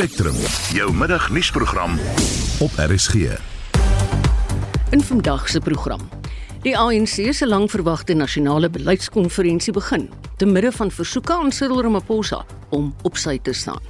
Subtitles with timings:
[0.00, 0.36] Spectrum,
[0.72, 1.98] jou middagnuusprogram
[2.64, 3.14] op RSG.
[4.90, 6.00] In vandag se program.
[6.62, 12.40] Die ANC se langverwagte nasionale beleidskonferensie begin te midde van versoeke aan Cyril Ramaphosa
[12.70, 13.82] om op sy te staan.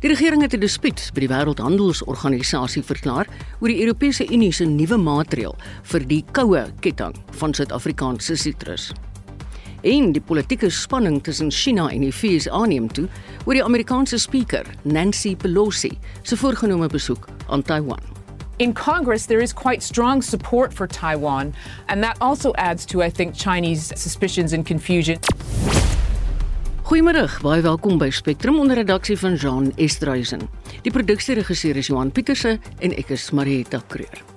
[0.00, 3.26] Die regering het 'n dispuut by die Wêreldhandelsorganisasie verklaar
[3.60, 8.92] oor die Europese Unie se nuwe maatreël vir die koue ketting van Suid-Afrikaanse sitrus
[9.86, 13.06] en die politieke spanning tussen China en die VSA neem toe
[13.44, 18.02] oor die Amerikaanse spreker Nancy Pelosi se voorgenome besoek aan Taiwan.
[18.58, 21.52] In Congress, there is quite strong support for Taiwan,
[21.88, 25.18] and that also adds to, I think, Chinese suspicions and confusion.
[26.86, 30.48] Goeiemôre, baie welkom by Spectrum onder redaksie van Jean Estreisen.
[30.86, 34.35] Die produksieregisseur is Johan Pieterse en ek is Marieta Kreur.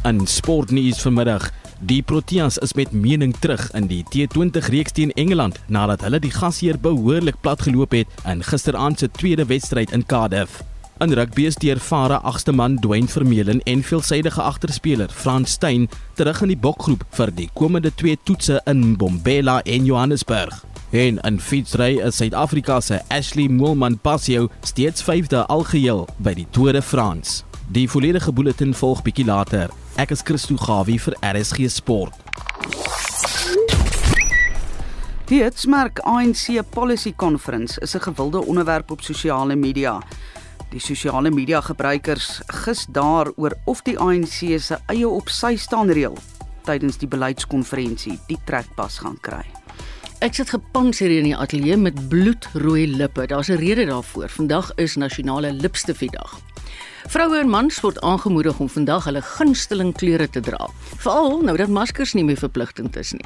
[0.00, 1.50] In sportnuus vanmiddag,
[1.84, 6.32] die Proteas is met mening terug in die T20 reeks teen Engeland nadat hulle die
[6.32, 10.62] gasheer behoorlik platgeloop het in gisteraand se tweede wedstryd in Cardiff.
[11.04, 15.84] In rugby is die ervare agste man Dwayne Vermeulen en veelsidige agterspeler Frans Steyn
[16.16, 20.64] terug in die bokgroep vir die komende twee toetse in Bombela en Johannesburg.
[20.96, 26.72] En in fietsry is Suid-Afrika se Ashley Moolman Passio steeds 5de algeheel by die Tour
[26.72, 27.49] de France.
[27.70, 29.70] Die volledige bulletin volg bietjie later.
[29.94, 32.16] Ek is Christo Gawie vir RSG Sport.
[35.30, 40.02] Die Hitsmerk ANC Policy Conference is 'n gewilde onderwerp op sosiale media.
[40.70, 46.18] Die sosiale media gebruikers gis daaroor of die ANC se eie op sy staan reël
[46.64, 49.46] tydens die beleidskonferensie die trekpas gaan kry.
[50.18, 53.26] Ek sit gepanseer in die ateljee met bloedrooi lippe.
[53.26, 54.28] Daar's 'n rede daarvoor.
[54.28, 56.50] Vandag is nasionale lipstifiedag.
[57.10, 60.68] Vroue en mans word aangemoedig om vandag hulle gunsteling kleure te dra,
[61.00, 63.24] veral nou dat maskers nie meer verpligtend is nie.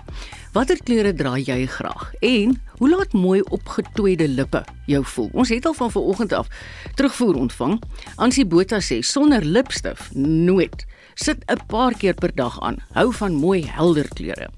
[0.54, 2.06] Watter kleure dra jy graag?
[2.24, 5.28] En hoe laat mooi opgetoeide lippe jou voel?
[5.32, 6.48] Ons het al van vanoggend af
[6.94, 7.80] terugvoer ontvang.
[8.16, 10.86] Ansie Botha sê sonder lipstif nooit.
[11.14, 12.78] Sit 'n paar keer per dag aan.
[12.92, 14.48] Hou van mooi helder kleure.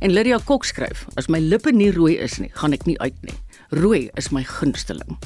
[0.00, 3.16] En Lydia Kok skryf: As my lippe nie rooi is nie, gaan ek nie uit
[3.22, 3.34] nie.
[3.70, 5.16] Rooi is my gunsteling.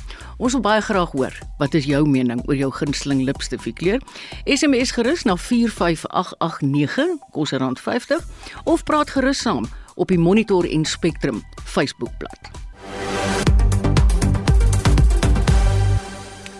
[0.40, 4.00] Ons wil baie graag hoor wat is jou mening oor jou gunsteling lipstifie kleur?
[4.48, 8.24] SMS gerus na 45889 kos R50
[8.64, 9.68] of praat gerus saam
[10.00, 12.48] op die Monitor en Spectrum Facebookblad.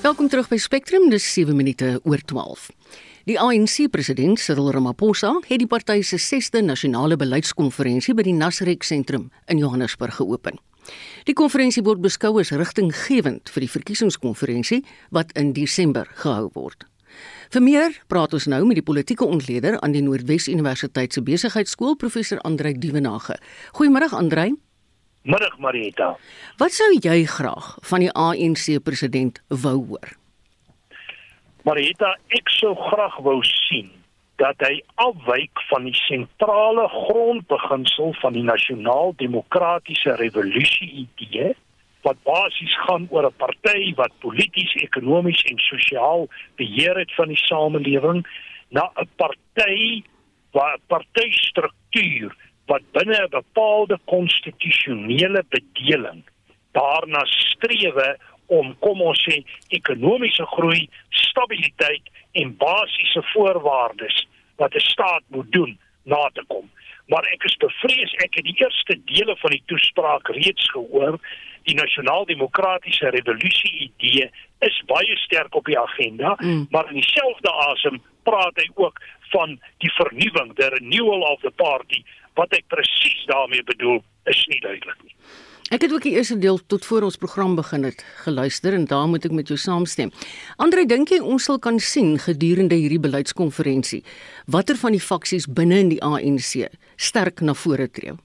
[0.04, 2.68] Welkom terug by Spectrum, dis 7 minute oor 12.
[3.24, 8.84] Die ANC president Cyril Ramaphosa het die party se 6de nasionale beleidskonferensie by die Nasrek
[8.84, 10.60] sentrum in Johannesburg geopen.
[11.28, 14.80] Die konferensie word beskou as rigtinggewend vir die verkiesingskonferensie
[15.14, 16.86] wat in Desember gehou word.
[17.50, 21.96] Vir meer praat ons nou met die politieke ontleder aan die Noordwes Universiteit se Besigheidsskool
[21.98, 23.36] professor Andrei Dievenage.
[23.74, 24.52] Goeiemôre Andrei.
[25.22, 26.14] Middag Marita.
[26.62, 30.14] Wat sou jy graag van die ANC president wou hoor?
[31.66, 33.90] Marita, ek sou graag wou sien
[34.40, 41.52] dat hy afwyk van die sentrale grondbeginsel van die nasionaal-demokratiese revolusie idee
[42.06, 47.42] wat basies gaan oor 'n party wat polities, ekonomies en sosiaal beheer het van die
[47.42, 48.24] samelewing
[48.70, 50.02] na 'n party
[50.52, 52.34] waar 'n partystruktuur
[52.66, 56.24] wat binne 'n bepaalde konstitusionele bedeling
[56.72, 62.02] daarna strewe om kom ons sê ekonomiese groei, stabiliteit
[62.32, 64.26] en basiese voorwaardes
[64.60, 66.70] wat 'n staat moet doen na te kom.
[67.06, 71.18] Maar ek is bevrees ek het die eerste dele van die toespraak reeds gehoor.
[71.62, 76.66] Die nasionaal-demokratiese revolusie idee is baie sterk op die agenda, mm.
[76.70, 79.00] maar in dieselfde asem praat hy ook
[79.32, 82.04] van die vernuwing, the renewal of the party.
[82.34, 85.14] Wat ek presies daarmee bedoel, is nie duidelik nie.
[85.70, 89.06] Ek het ook die eerste deel tot voor ons program begin het geluister en daar
[89.06, 90.10] moet ek met jou saamstem.
[90.58, 94.00] Andre, dink jy ons sal kan sien gedurende hierdie beleidskonferensie
[94.50, 96.66] watter van die faksies binne in die ANC
[96.98, 98.16] sterk na vore tree?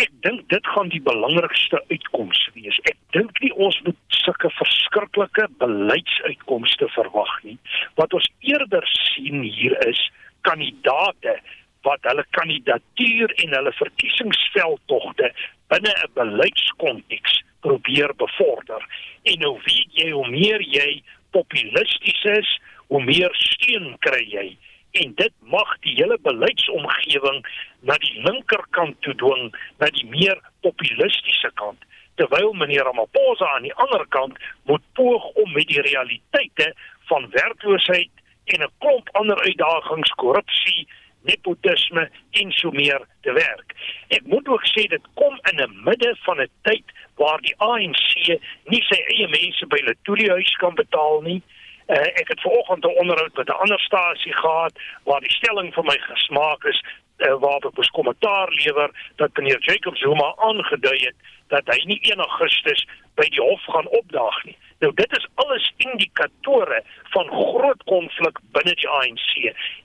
[0.00, 2.80] Ek dink dit gaan die belangrikste uitkoms wees.
[2.88, 7.58] Ek dink nie ons moet sulke verskriklike beleidsuitkomste verwag nie.
[8.00, 10.00] Wat ons eerder sien hier is
[10.48, 11.36] kandidate
[11.84, 15.28] wat hulle kandidatuur en hulle verkiesingsveldtogte
[15.68, 18.82] binne 'n beleidskonteks probeer bevorder.
[19.22, 24.56] En nou weet jy hoe meer jy populisties is, hoe meer steun kry jy
[24.90, 27.44] en dit mag die hele beleidsomgewing
[27.80, 31.84] na die linkerkant toe dwing, na die meer populistiese kant
[32.18, 34.38] terwyl meneer Ramaphosa aan die ander kant
[34.70, 36.72] moet poog om met die realiteite
[37.10, 38.10] van werkloosheid
[38.54, 40.88] en 'n klomp ander uitdagings, korrupsie
[41.22, 43.74] nepotisme en so meer te werk.
[44.08, 46.84] Ek moet ook sê dit kom in 'n midde van 'n tyd
[47.16, 51.42] waar die ANC nie sy eie mense by hulle toeliehuis kan betaal nie.
[51.88, 54.74] Uh, ek het vanoggend 'n onderhoud met 'n ander stasie gehad
[55.04, 56.82] waar die stelling vir my gesmaak is
[57.18, 61.16] uh, waar ek bes kommentaar lewer dat meneer Jacob Zuma aangedui het
[61.48, 64.56] dat hy nie 1 Augustus by die hof gaan opdaag nie.
[64.78, 66.82] Nou dit is alles indikatore
[67.14, 69.32] van groot konflik binne die ANC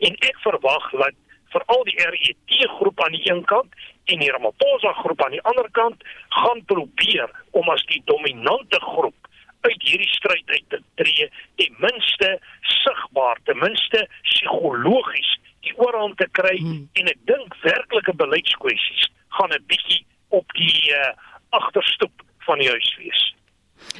[0.09, 1.17] en ek verwag dat
[1.53, 3.73] veral die RET groep aan die een kant
[4.05, 6.03] en die Ramaphosa groep aan die ander kant
[6.37, 9.29] gaan probeer om as die dominante groep
[9.63, 12.29] uit hierdie stryd uit te tree, ten minste
[12.61, 15.29] sigbaar, ten minste psigologies
[15.63, 16.87] die oorhand te kry hmm.
[16.99, 19.07] en ek dink werklike beleidskwessies
[19.37, 20.03] gaan 'n bietjie
[20.35, 21.13] op die uh,
[21.55, 23.21] agterstoep van die huis wees.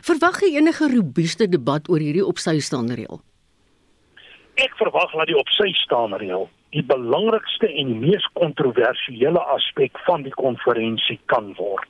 [0.04, 3.22] Verwag jy enige robuuste debat oor hierdie opsystaande reël?
[4.56, 10.34] Ek verwag dat die opsystaande reël die belangrikste en die mees kontroversiële aspek van die
[10.34, 11.90] konferensie kan word.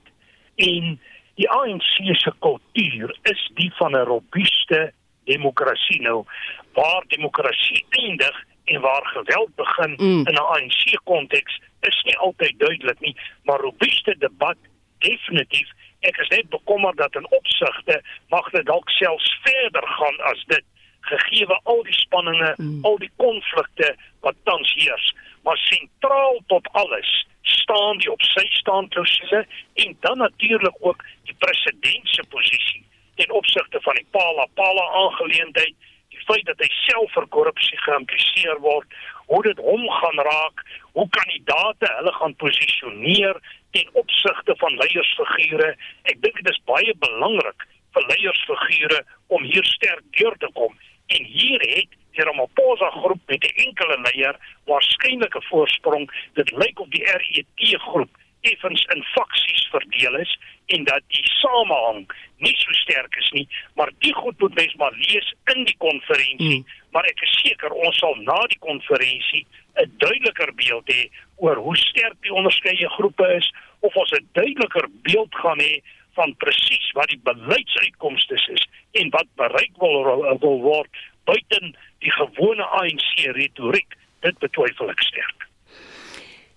[0.59, 0.97] En
[1.39, 4.91] die ANC se kultuur is die van 'n robuuste
[5.25, 6.25] demokrasie nou
[6.73, 8.35] waar demokrasie eindig
[8.65, 10.27] en waar geweld begin mm.
[10.27, 14.57] in 'n ANC konteks is nie altyd duidelik nie, maar robuuste debat
[14.97, 15.69] definitief.
[16.03, 18.01] Ek is net bekommerd dat in opsigte
[18.33, 20.65] mag dit dalk selfs verder gaan as dit
[21.07, 22.83] gegee al die spanninge, mm.
[22.87, 25.13] al die konflikte wat tans heers,
[25.43, 27.11] maar sentraal tot alles
[27.41, 29.43] staan die op sy staan klousule
[29.83, 32.83] en dan natuurlik ook die president se posisie
[33.15, 35.75] ten opsigte van die Pala Pala aangeleentheid
[36.13, 38.87] die feit dat hy self vir korrupsie geïmpliseer word,
[39.25, 43.39] hoe dit hom gaan raak, hoe kandidaate hulle gaan posisioneer
[43.71, 45.75] ten opsigte van leiersfigure.
[46.03, 50.73] Ek dink dit is baie belangrik vir leiersfigure om hier sterk deur te kom.
[51.07, 54.35] En hier het Ramaphosa groep met 'n enkele leier
[54.65, 56.05] waarskynlik 'n voorsprong.
[56.33, 58.09] Dit lyk of die RET groep
[58.51, 60.31] effens in faksies verdeel is
[60.75, 62.05] en dat die samehang
[62.43, 63.47] nie so sterk is nie,
[63.79, 66.65] maar die goed moet mens maar lees in die konferensie, mm.
[66.95, 69.45] maar ek is seker ons sal na die konferensie
[69.81, 71.03] 'n duideliker beeld hê
[71.35, 73.47] oor hoe sterk die onderskeie groepe is
[73.79, 75.81] of ons 'n duideliker beeld gaan hê
[76.13, 78.67] van presies wat die beleidsuitkomste is
[79.01, 80.03] en wat bereik wil
[80.45, 85.49] wil word buiten die gewone ANC retoriek dit betwyfel ek sterk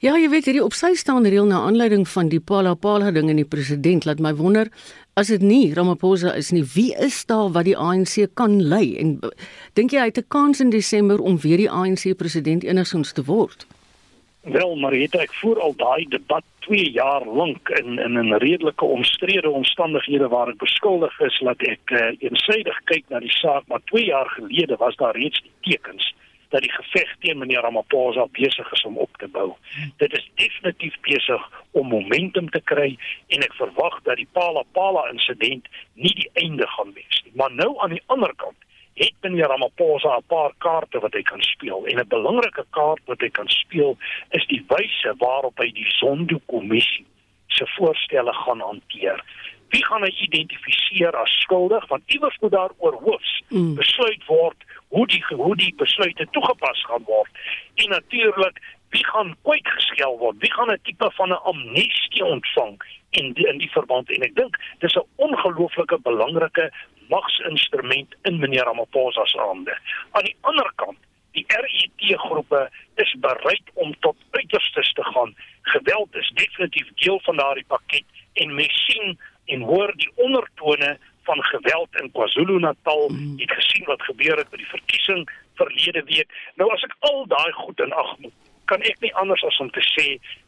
[0.06, 3.26] Ja, jy weet hierdie op sy staande reël na aanleiding van die Pala Pala ding
[3.32, 4.68] en die president laat my wonder
[5.18, 9.16] as dit nie Ramaphosa is nie, wie is daar wat die ANC kan lei en
[9.74, 13.24] dink jy hy het 'n kans in Desember om weer die ANC president enigsins te
[13.24, 13.66] word?
[14.42, 19.50] Wel, Marieta, ek voer al daai debat 2 jaar lank in in 'n redelike omstrede
[19.50, 24.04] omstandighede waar ek beskuldig is dat ek uh, eensydig kyk na die saak, maar 2
[24.04, 26.14] jaar gelede was daar reeds die tekens
[26.56, 29.50] dat die geveg teen meneer Ramaphosa besig is om op te bou.
[30.00, 31.42] Dit is definitief besig
[31.76, 32.94] om momentum te kry
[33.28, 35.68] en ek verwag dat die Pala Pala insident
[36.00, 37.34] nie die einde gaan wees nie.
[37.36, 38.56] Maar nou aan die ander kant
[38.96, 43.20] het meneer Ramaphosa 'n paar kaarte wat hy kan speel en 'n belangrike kaart wat
[43.20, 43.98] hy kan speel
[44.30, 47.04] is die wyse waarop hy die Zondo-kommissie
[47.46, 49.24] se voorstelle gaan hanteer.
[49.74, 53.74] Wie gaan hy identifiseer as skuldig want iewers moet daar oor hoofs mm.
[53.74, 57.30] besluit word hoe die hoe die besluite toegepas gaan word.
[57.74, 58.60] En natuurlik,
[58.94, 60.38] wie gaan kwyt geskel word?
[60.38, 64.10] Wie gaan 'n tipe van 'n amnestie ontvang in die, in die verband?
[64.10, 66.72] En ek dink dis 'n ongelooflike belangrike
[67.08, 69.78] magsinstrument in meneer Ramaphosa se hande.
[70.10, 70.98] Aan die ander kant,
[71.32, 75.34] die RET groepe is bereid om tot uiterstes te gaan.
[75.62, 81.42] Geweld is definitief deel van daardie pakket en mens sien en hoor die ondertone van
[81.42, 83.08] geweld in KwaZulu-Natal.
[83.08, 83.38] Mm.
[83.38, 86.30] Het gesien wat gebeur het by die verkiesing verlede week.
[86.54, 88.34] Nou as ek al daai goed in ag moet,
[88.70, 90.06] kan ek nie anders as om te sê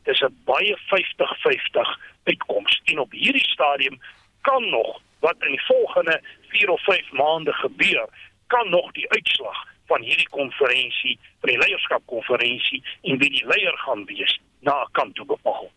[0.09, 1.91] dis 'n baie 50-50
[2.25, 2.81] uitkoms.
[2.85, 4.01] En op hierdie stadium
[4.43, 8.07] kan nog wat in die volgende 4 of 5 maande gebeur,
[8.47, 14.05] kan nog die uitslag van hierdie konferensie, van die leierskapkonferensie en wie die leier gaan
[14.05, 15.71] wees, na 'n kant toe bepaal.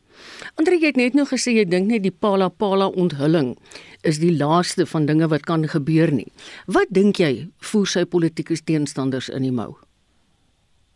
[0.60, 3.56] Andre jy het net nou gesê jy dink net die Pala Pala onthulling
[4.04, 6.28] is die laaste van dinge wat kan gebeur nie.
[6.66, 9.78] Wat dink jy voer sy politieke teenstanders in die mou?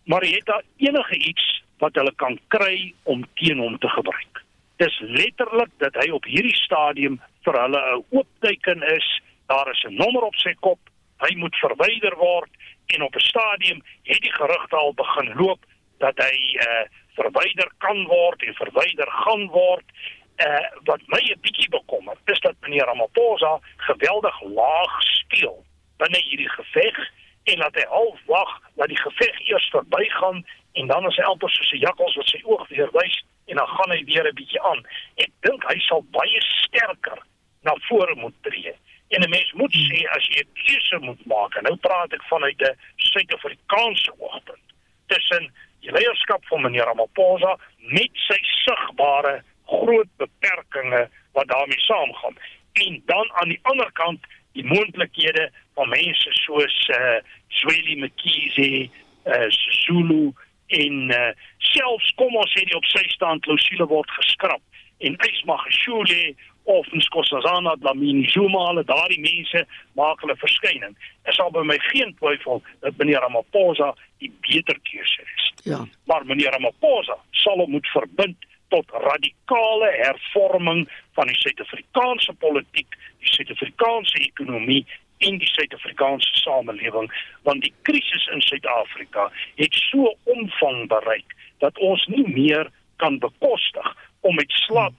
[0.09, 1.45] Maar het daar enige iets
[1.81, 4.41] wat hulle kan kry om teen hom te gebruik?
[4.81, 9.07] Dis letterlik dat hy op hierdie stadium vir hulle 'n oop teken is.
[9.47, 10.79] Daar is 'n nommer op sy kop.
[11.19, 12.51] Hy moet verwyder word
[12.87, 15.61] en op 'n stadium het die gerugte al begin loop
[15.97, 16.35] dat hy
[16.67, 19.85] uh verwyder kan word en verwyder gaan word.
[20.45, 25.63] Uh wat my 'n bietjie bekommer is dat meneer Ramaphosa geweldig laag speel
[25.97, 26.97] binne hierdie geveg
[27.43, 31.49] en dat hy half wag dat die geveg eers verbygaan en dan is hy amper
[31.49, 34.61] soos 'n jakkals wat sy oog weer wys en dan gaan hy weer 'n bietjie
[34.61, 34.81] aan.
[35.15, 37.19] Ek dink hy sal baie sterker
[37.61, 38.73] na vore moet tree.
[39.09, 42.23] En 'n mens moet sê as jy 'n keuse moet maak, en nou praat ek
[42.23, 44.67] vanuit 'n Suid-Afrikaanse oogpunt,
[45.07, 45.53] tussen
[45.85, 47.55] die leierskap van meneer Ramaphosa
[47.93, 52.37] met sy sigbare groot beperkings wat daarmee saamgaan.
[52.73, 54.25] En dan aan die ander kant
[54.57, 58.89] die moontlikhede van mense soos eh uh, Zweli Mkhize,
[59.23, 59.49] eh uh,
[59.85, 60.33] Zulu
[60.67, 64.61] en uh, selfs kom ons sê die op sy staan klousule word geskraap
[64.97, 70.95] en Ysmagashule of Nkosazana Dlamini Zuma hulle daardie mense maak hulle verskyning.
[71.25, 73.93] Dit sal by my geen twyfel dat meneer Ramaphosa
[74.23, 75.53] die beter keuse is.
[75.63, 75.85] Ja.
[76.09, 78.37] Maar meneer Ramaphosa sal hom moet verbind
[78.73, 84.85] tot radikale hervorming van die Suid-Afrikaanse politiek, die Suid-Afrikaanse ekonomie
[85.17, 87.11] en die Suid-Afrikaanse samelewing
[87.47, 93.87] want die krisis in Suid-Afrika het so omvang bereik dat ons nie meer kan bekostig
[94.25, 94.93] om met slap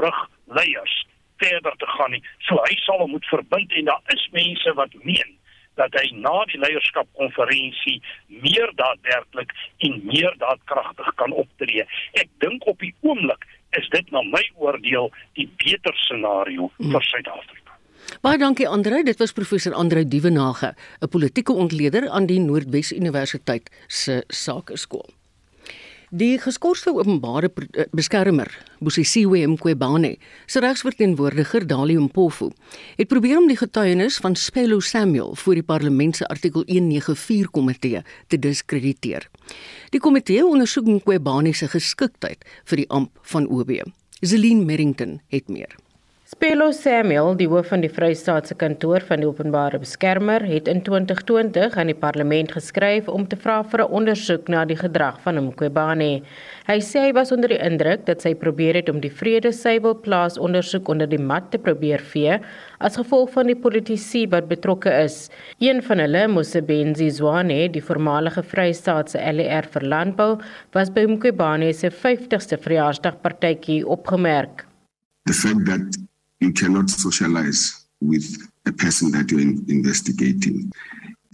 [0.00, 0.18] rug
[0.56, 0.96] leiers
[1.42, 2.22] verder te gaan nie.
[2.48, 5.38] So hy sal hom moet verbind en daar is mense wat meen
[5.80, 7.96] dat hy na die leierskapkonferensie
[8.44, 9.54] meer daadwerklik
[9.86, 11.86] en meer daadkragtig kan optree.
[12.20, 13.46] Ek dink op die oomblik
[13.78, 16.92] is dit na my oordeel die beter scenario hmm.
[16.92, 17.78] vir Suid-Afrika.
[18.22, 23.70] Baie dankie Andre, dit was professor Andre Dievenage, 'n politieke ontleder aan die Noordwes Universiteit
[23.88, 25.08] se Sakeskool.
[26.12, 28.50] Die geskorste openbare eh, beskermer,
[28.84, 32.50] Bosisiwe Mqwebane, se regsverteenwoordiger Dali Mpofu,
[32.98, 38.02] het probeer om die getuienis van Spelo Samuel voor die parlement se artikel 194 komitee
[38.28, 39.24] te diskrediteer.
[39.88, 43.72] Die komitee ondersoek Mqwebane se geskiktheid vir die amp van OB.
[44.20, 45.72] Zelin Merrington het meer.
[46.32, 51.74] Spelo Samuel, die hoof van die Vrystaatse kantoor van die openbare beskermer, het in 2020
[51.76, 56.22] aan die parlement geskryf om te vra vir 'n ondersoek na die gedrag van Mqobane.
[56.66, 59.94] Hy sê hy was onder die indruk dat sy probeer het om die vrede suiwel
[59.94, 62.40] plaas ondersoek onder die mat te probeer vee
[62.80, 65.28] as gevolg van die politici wat betrokke is.
[65.60, 70.40] Een van hulle, Mosebenzi Zwane, die voormalige Vrystaatse LER vir landbou,
[70.72, 74.64] was by Mqobane se 50ste verjaarsdagpartytjie opgemerk.
[75.26, 76.11] The fact that
[76.42, 78.26] you cannot socialize with
[78.66, 80.72] a person that you're in investigating.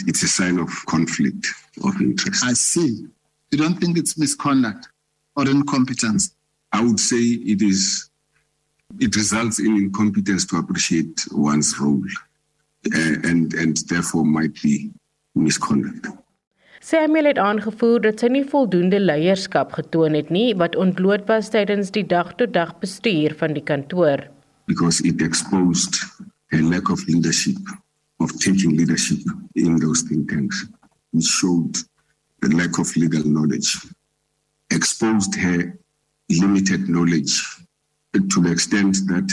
[0.07, 1.47] It's a sign of conflict
[1.83, 2.45] of interest.
[2.45, 3.07] I see.
[3.51, 4.89] You don't think it's misconduct
[5.37, 6.35] or incompetence?
[6.73, 8.11] I would say it is.
[9.01, 12.05] It results in incompetence to appreciate one's role,
[12.95, 14.91] uh, and and therefore might be
[15.35, 16.07] misconduct.
[16.81, 21.91] Samuel het aangevoer dat sy nie voldoende leierskap getoon het nie wat ontbloot was tydens
[21.93, 24.25] die dag-tot-dag -dag bestuur van die kantoor
[24.69, 25.97] because it exposed
[26.53, 27.57] a lack of leadership,
[28.21, 29.19] of taking leadership
[29.57, 30.67] in those think tanks.
[31.15, 31.75] It showed
[32.43, 33.77] the lack of legal knowledge,
[34.71, 35.77] exposed her
[36.31, 37.43] limited knowledge
[38.13, 39.31] to the extent that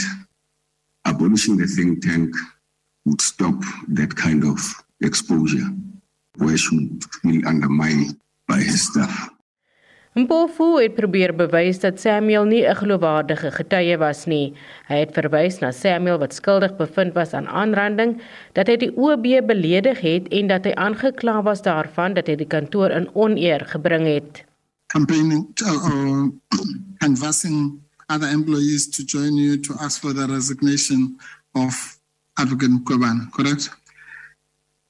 [1.04, 2.34] abolishing the think tank
[3.04, 3.54] would stop
[3.88, 4.58] that kind of
[5.02, 5.66] exposure,
[6.36, 9.30] where she would feel undermined by her staff.
[10.16, 14.54] Mpofu het probeer bewys dat Samuel nie 'n geloofwaardige getuie was nie.
[14.88, 19.26] Hy het verwys na Samuel wat skuldig bevind was aan aanranding, dat hy die OB
[19.46, 24.06] beledig het en dat hy aangekla was daarvan dat hy die kantoor in oneer gebring
[24.06, 24.44] het.
[24.86, 26.24] Campaigning to, uh,
[27.02, 31.20] canvassing other employees to join you to ask for the resignation
[31.52, 31.98] of
[32.34, 33.70] Advocate Koban, correct?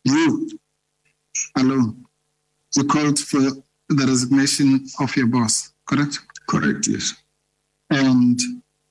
[0.02, 0.49] You
[1.54, 2.06] alone.
[2.76, 6.19] You called for the resignation of your boss, correct?
[6.49, 7.14] Correct, yes.
[7.90, 8.40] And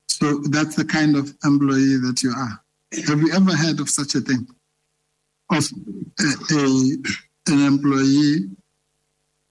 [0.06, 2.62] so that's the kind of employee that you are.
[3.06, 4.46] Have you ever heard of such a thing?
[5.50, 5.64] Of
[6.18, 6.96] a, a
[7.48, 8.50] an employee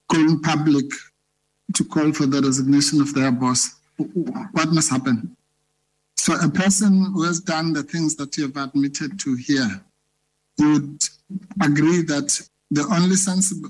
[0.10, 0.86] going public
[1.74, 3.75] to call for the resignation of their boss?
[3.98, 5.36] What must happen?
[6.18, 9.82] So a person who has done the things that you have admitted to here,
[10.58, 11.04] you would
[11.62, 13.69] agree that the only sensible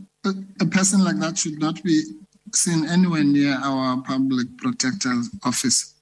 [0.61, 2.01] a person like that should not be
[2.53, 5.95] seen anywhere near our public protector's office.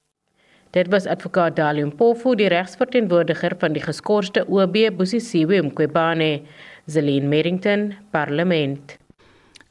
[0.70, 6.42] Dit was advokaat Dalium Pofu, die regsverteenwoordiger van die geskorste OB Bosisiwe Mqobane,
[6.86, 8.96] Zelin Merrington, Parlement.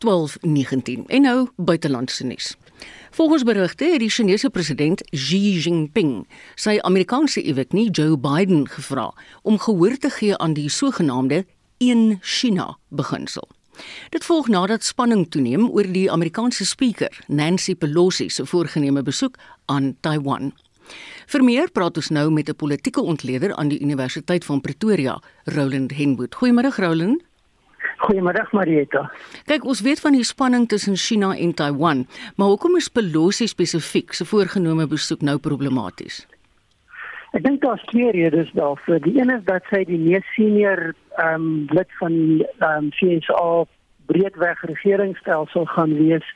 [0.04, 2.56] 12:19 en nou buitelandse nuus.
[3.12, 9.14] Volgens berigte het die Chinese president Xi Jinping sy Amerikaanse ewig nie Joe Biden gevra
[9.42, 11.46] om gehoor te gee aan die sogenaamde
[11.90, 13.48] een China beginsel.
[14.10, 19.36] Dit volg nadat spanning toeneem oor die Amerikaanse spreker Nancy Pelosi se voorgenome besoek
[19.66, 20.54] aan Taiwan.
[21.28, 25.92] Vir meer praat ons nou met 'n politieke ontleder aan die Universiteit van Pretoria, Roland
[25.92, 26.36] Henwood.
[26.36, 27.24] Goeiemôre Roland.
[28.04, 29.12] Goeiemiddag Marieta.
[29.46, 34.14] Kyk, ons weet van die spanning tussen China en Taiwan, maar hoekom is Pelosi spesifiek
[34.14, 36.26] se voorgenome besoek nou problematies?
[37.34, 39.00] Ek dink daar's twee redes daarvoor.
[39.02, 43.66] Die een is dat sy die mees senior ehm um, lid van ehm um, CSA
[44.06, 46.28] breedweg regeringsstelsel gaan wees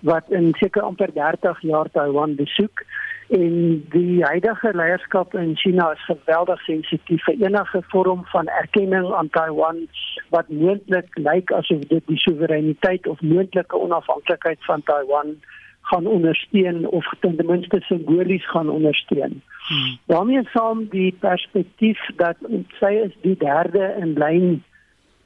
[0.00, 2.84] wat in seker amper 30 jaar Taiwan besoek
[3.28, 9.28] en die huidige leierskap in China is geweldig sensitief vir enige vorm van erkenning aan
[9.34, 9.82] Taiwan
[10.30, 15.36] wat moontlik lyk asof dit die soewereiniteit of moontlike onafhanklikheid van Taiwan
[15.90, 19.42] gaan ondersteun of ten minste simbolies gaan ondersteun.
[19.66, 19.98] Hmm.
[20.06, 22.36] daarmee saam die perspektief dat
[22.78, 24.62] sy is die derde in lyn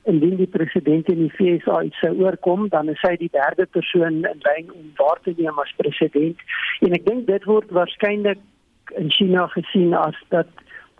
[0.08, 4.22] indien die president in die FSA iets sou oorkom, dan is hy die derde persoon
[4.24, 6.40] in lyn om waar te neem as president.
[6.80, 8.40] En ek dink dit word waarskynlik
[8.98, 10.48] in China gesien as dat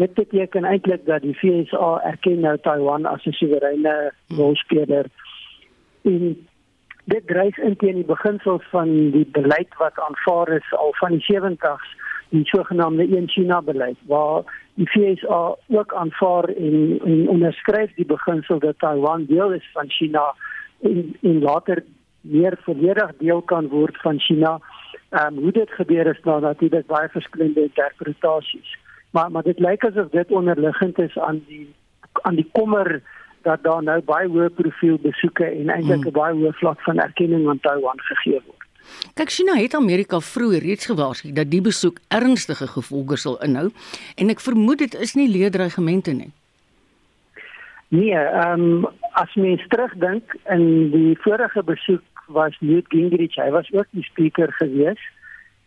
[0.00, 5.06] dit beteken eintlik dat die FSA erken nou Taiwan as 'n soewereine rolspeler.
[6.04, 6.46] En
[7.10, 11.24] dit dryf in teen die beginsels van die beleid wat aanvaar is al van die
[11.26, 11.94] 70s
[12.30, 14.42] die sogenaamde een China beleid waar
[14.74, 20.34] die FSA ook aanvaar en, en onderskryf die beginsel dat Taiwan deel is van China
[20.80, 21.84] en, en later
[22.20, 24.60] meer volledig deel kan word van China.
[25.08, 28.78] Ehm um, hoe dit gebeur is nou natuurlik baie verskillende interpretasies.
[29.10, 31.74] Maar maar dit lyk asof dit onderliggend is aan die
[32.22, 33.02] aan die kommer
[33.42, 36.18] dat daar nou baie hoë profiel besoeke en eintlik 'n hmm.
[36.20, 38.66] baie hoë vlak van erkenning aan Taiwan gegee word.
[39.14, 43.70] Kyk, China het Amerika vroeër reeds gewaarsku dat die besoek ernstige gevolge sal inhou
[44.16, 46.32] en ek vermoed dit is nie leedreigemente nie.
[47.88, 53.70] Nee, ehm um, as mens terugdink in die vorige besoek was Newt Gingrich, hy was
[53.72, 55.02] ook die spreker gewees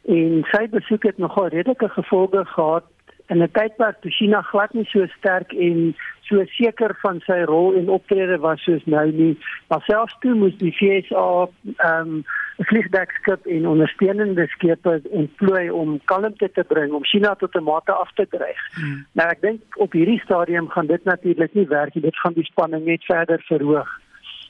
[0.07, 2.87] en sy besoek het nogal redelike gevolge gehad
[3.27, 7.75] in 'n tydperk toe China glad nie so sterk en so seker van sy rol
[7.75, 9.37] en optrede was soos nou nie.
[9.67, 12.23] Maar selfs toe moes die FSA ehm um,
[12.57, 18.11] vliegdekskip en ondersteunende skepe ontplooi om kalmte te bring om China tot 'n mate af
[18.13, 18.61] te dreig.
[18.75, 19.05] Hmm.
[19.11, 22.03] Nou ek dink op hierdie stadium gaan dit natuurlik nie werk nie.
[22.03, 23.89] Dit gaan die spanning net verder verhoog.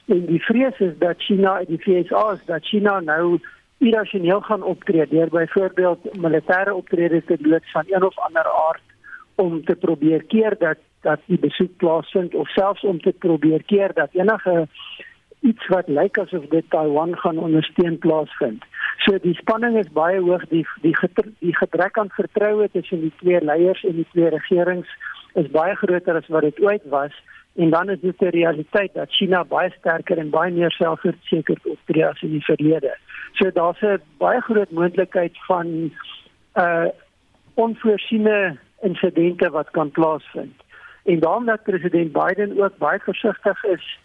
[0.06, 3.40] En die vrees is dat China en die FSA is dat China nou
[3.84, 8.82] irrasioneel gaan optree deur byvoorbeeld militêre optredes te doen van een of ander aard
[9.36, 13.94] om te probeer keer dat dat die besoek plaasvind of selfs om te probeer keer
[13.94, 14.68] dat enige
[15.40, 18.64] iets wat lyk asof dit Taiwan gaan ondersteun plaasvind.
[19.04, 20.96] So die spanning is baie hoog, die die
[21.40, 24.88] die gebrek aan vertroue tussen die twee leiers en die twee regerings
[25.34, 27.20] is baie groter as wat dit ooit was
[27.56, 32.06] en dan is dit 'n realiteit dat China baie sterker en baie meer selfverseker optree
[32.06, 32.98] as in die verlede.
[33.34, 35.92] So daar's 'n baie groot moontlikheid van 'n
[36.56, 36.86] uh,
[37.54, 40.54] onvoorsiene insidente wat kan plaasvind.
[41.04, 43.98] En daarom dat president Biden ook baie versigtig is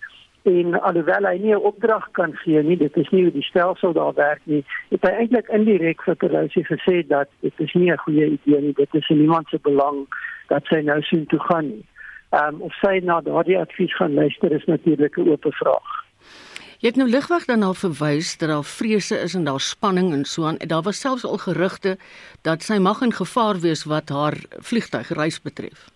[0.43, 3.93] en alhoewel hy nie 'n opdrag kan gee nie, dit is nie hoe die stelsel
[3.93, 7.97] daar werk nie, het hy eintlik indirek vir Pelosi gesê dat dit is nie 'n
[7.97, 10.07] goeie idee nie, dit is in niemand se belang
[10.47, 11.85] dat sy nou sien toe gaan nie.
[12.31, 16.05] Ehm um, of sy na daardie advies gaan luister is natuurlik 'n oop vraag.
[16.79, 20.25] Jy het nou ligweg dan al verwys dat daar vrese is en daar spanning en
[20.25, 20.57] so aan.
[20.57, 21.97] Daar was selfs al gerugte
[22.43, 25.88] dat sy mag in gevaar wees wat haar vliegtuigreis betref.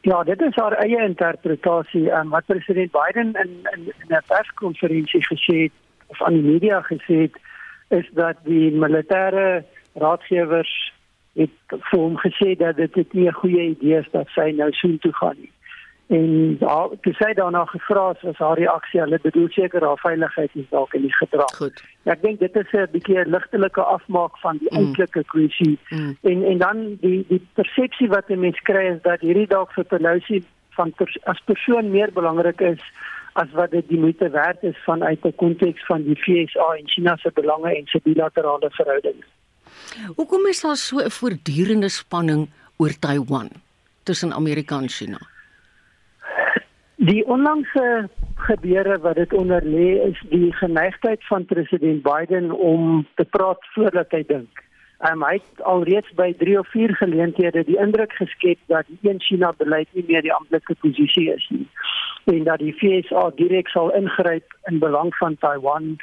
[0.00, 4.22] Ja, dit is haar eie interpretasie en um, wat president Biden in in, in 'n
[4.26, 5.72] perskonferensie gesê het
[6.06, 7.36] of aan die media gesê het
[7.88, 10.92] is dat die militêre raadgewers
[11.34, 15.12] het vir hom gesê dat dit nie 'n goeie idee is dat sy nou soontoe
[15.12, 15.52] gaan nie
[16.10, 20.50] en daar toe sy daarna gevra het was haar reaksie hulle bedoel seker haar veiligheid
[20.58, 21.52] is dalk in die gedrag.
[21.56, 21.82] Goed.
[22.02, 24.76] Ja, ek dink dit is 'n bietjie 'n ligtelike afmaak van die mm.
[24.78, 25.78] eintlike kwessie.
[25.90, 26.16] Mm.
[26.22, 29.84] En en dan die die persepsie wat 'n mens kry is dat hierdie dalk vir
[29.84, 30.42] Pelosi
[30.78, 32.82] van pers, as persoon meer belangrik is
[33.32, 37.16] as wat dit die moeite werd is vanuit 'n konteks van die FSA en China
[37.16, 39.26] se belange en se bilaterale verhoudings.
[40.16, 43.48] Hoekom is daar so 'n voortdurende spanning oor Taiwan
[44.02, 45.18] tussen Amerika en China?
[46.96, 53.24] Die onlangse gebeure wat dit onder lê is die geneigtheid van president Biden om te
[53.24, 54.68] praat voordat hy dink.
[55.10, 59.20] Um, hy het alreeds by 3 of 4 geleenthede die indruk geskep dat die een
[59.20, 61.68] China beleid nie meer die amptelike posisie is nie
[62.24, 65.96] en dat die VSA direk sal ingryp in belang van Taiwan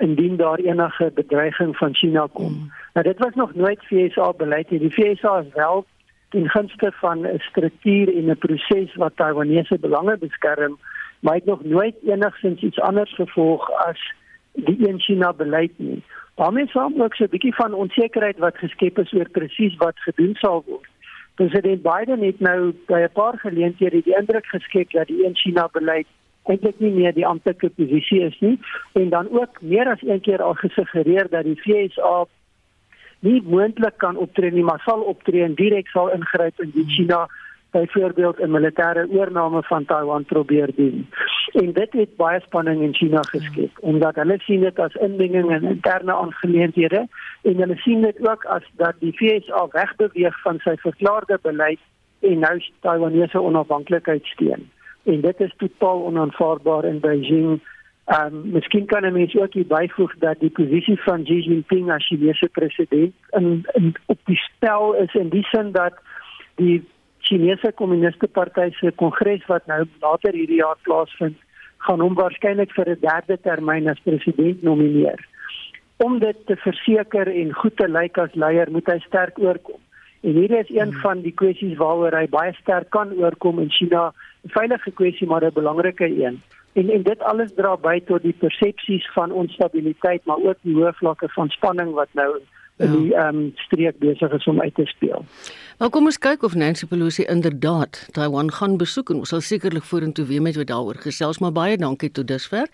[0.00, 2.52] indien daar enige bedreiging van China kom.
[2.52, 2.72] Mm.
[2.92, 4.80] Nou dit was nog nooit VSA beleid nie.
[4.80, 5.84] Die VSA is wel
[6.28, 10.78] ten gunste van 'n struktuur en 'n proses wat Taiwanese belange beskerm,
[11.20, 14.14] maar het nog nooit enigsins iets anders gevolg as
[14.52, 16.02] die een China beleid nie.
[16.34, 20.34] daarmee saam ook so 'n bietjie van onsekerheid wat geskep is oor presies wat gedoen
[20.34, 20.88] sal word.
[21.34, 25.68] President Biden het nou by 'n paar geleenthede die indruk geskep dat die een China
[25.72, 26.06] beleid
[26.50, 28.56] eintlik nie meer die amptelike posisie is nie
[28.98, 32.26] en dan ook meer as een keer al gesuggereer dat die FSA
[33.20, 37.26] nie moontlik kan optree nie, maar sal optree en direk sal ingryp in die China
[37.70, 41.06] byvoorbeeld 'n militêre oorneem van Taiwan probeer doen.
[41.52, 45.64] En dit het baie spanning in China geskep omdat hulle sien dit as inmenging in
[45.64, 47.06] interne aangeleenthede
[47.42, 51.78] en hulle sien dit ook as dat die VSA wegbeweeg van sy verklaarde beleid
[52.20, 54.70] en nou Taiwanese onafhanklikheid steun.
[55.02, 57.60] En dit is totaal onaanvaarbaar in Beijing.
[58.04, 62.06] Ehm um, miskien kan 'n mens ook byvoeg dat die posisie van Xi Jinping as
[62.06, 65.94] Chinese president in, in op die spel is in die sin dat
[66.54, 66.84] die
[67.18, 71.36] Chinese Kommuniste Party se kongres wat nou later hierdie jaar plaasvind,
[71.86, 75.20] gaan hom waarskynlik vir 'n derde termyn as president nomineer.
[75.96, 79.80] Om dit te verseker en goed te lyk as leier, moet hy sterk oorkom.
[80.20, 81.00] En hier is een hmm.
[81.00, 84.12] van die kwessies waaroor hy baie sterk kan oorkom in China,
[84.44, 86.42] veilige kwessie maar 'n belangrike een.
[86.72, 90.92] En en dit alles dra by tot die persepsies van onstabiliteit, maar ook die hoë
[90.92, 92.40] vlakke van spanning wat nou
[92.80, 95.24] in die ehm um, streek besig is om uit te speel.
[95.80, 99.84] Nou kom ons kyk of Nancy Pelosi inderdaad Taiwan gaan besoek en ons sal sekerlik
[99.84, 102.68] vorentoe weer met daaroor gesels, maar baie dankie tot dusver.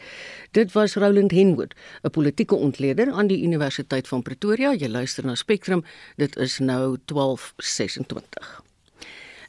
[0.50, 4.74] Dit was Roland Henwood, 'n politieke ontleder aan die Universiteit van Pretoria.
[4.74, 5.84] Jy luister na Spectrum.
[6.16, 8.65] Dit is nou 12:26.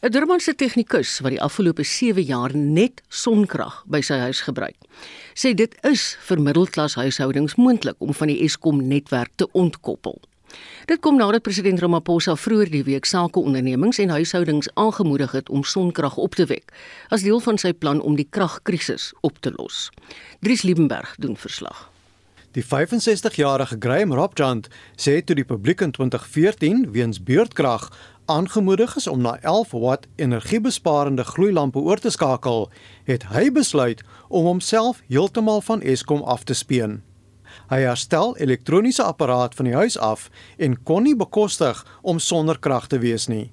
[0.02, 4.78] 'n Durbanse tegnikus wat die afgelope 7 jaar net sonkrag by sy huis gebruik,
[5.34, 10.22] sê dit is vir middelklas huishoudings moontlik om van die Eskom netwerk te ontkoppel.
[10.86, 16.18] Dit kom nadat president Ramaphosa vroeër die week sakeondernemings en huishoudings aangemoedig het om sonkrag
[16.18, 16.72] op te wek
[17.10, 19.90] as deel van sy plan om die kragkrisis op te los.
[20.46, 21.90] Dries Liebenberg doen verslag.
[22.56, 27.90] Die 65-jarige Graham Robjant sê toe die publiek in 2014 weens beurtkrag
[28.28, 32.70] aangemoedig is om na 11 watt energiebesparende gloeilampe oor te skakel,
[33.04, 37.02] het hy besluit om homself heeltemal van Eskom af te speen.
[37.72, 42.88] Hy herstel elektroniese apparaat van die huis af en kon nie bekostig om sonder krag
[42.88, 43.52] te wees nie.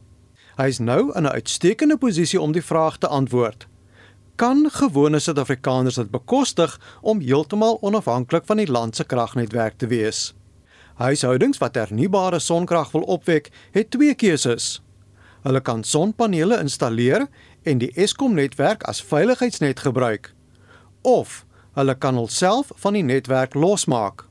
[0.59, 3.67] Hy is nou in 'n uitstekende posisie om die vraag te antwoord.
[4.37, 10.35] Kan gewone Suid-Afrikaners dit bekostig om heeltemal onafhanklik van die land se kragnetwerk te wees?
[10.95, 14.79] Huishoudings wat hernubare sonkrag wil opwek, het twee keuses.
[15.43, 17.27] Hulle kan sonpanele installeer
[17.67, 20.31] en die Eskom-netwerk as veiligheidsnet gebruik.
[21.03, 21.43] Of
[21.75, 24.29] hulle kan hulself van die netwerk losmaak.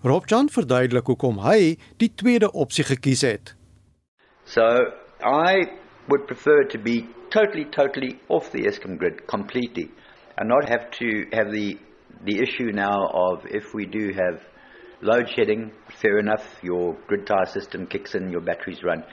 [0.00, 3.52] Rob John verduidelik hoekom hy die tweede opsie gekies het.
[4.48, 4.64] So,
[5.20, 5.68] I
[6.08, 9.90] would prefer to be totally totally off the Eskom grid completely
[10.38, 11.76] and not have to have the
[12.24, 14.40] the issue now of if we do have
[15.00, 19.04] load shedding, fair enough, your grid tie system kicks in, your batteries run.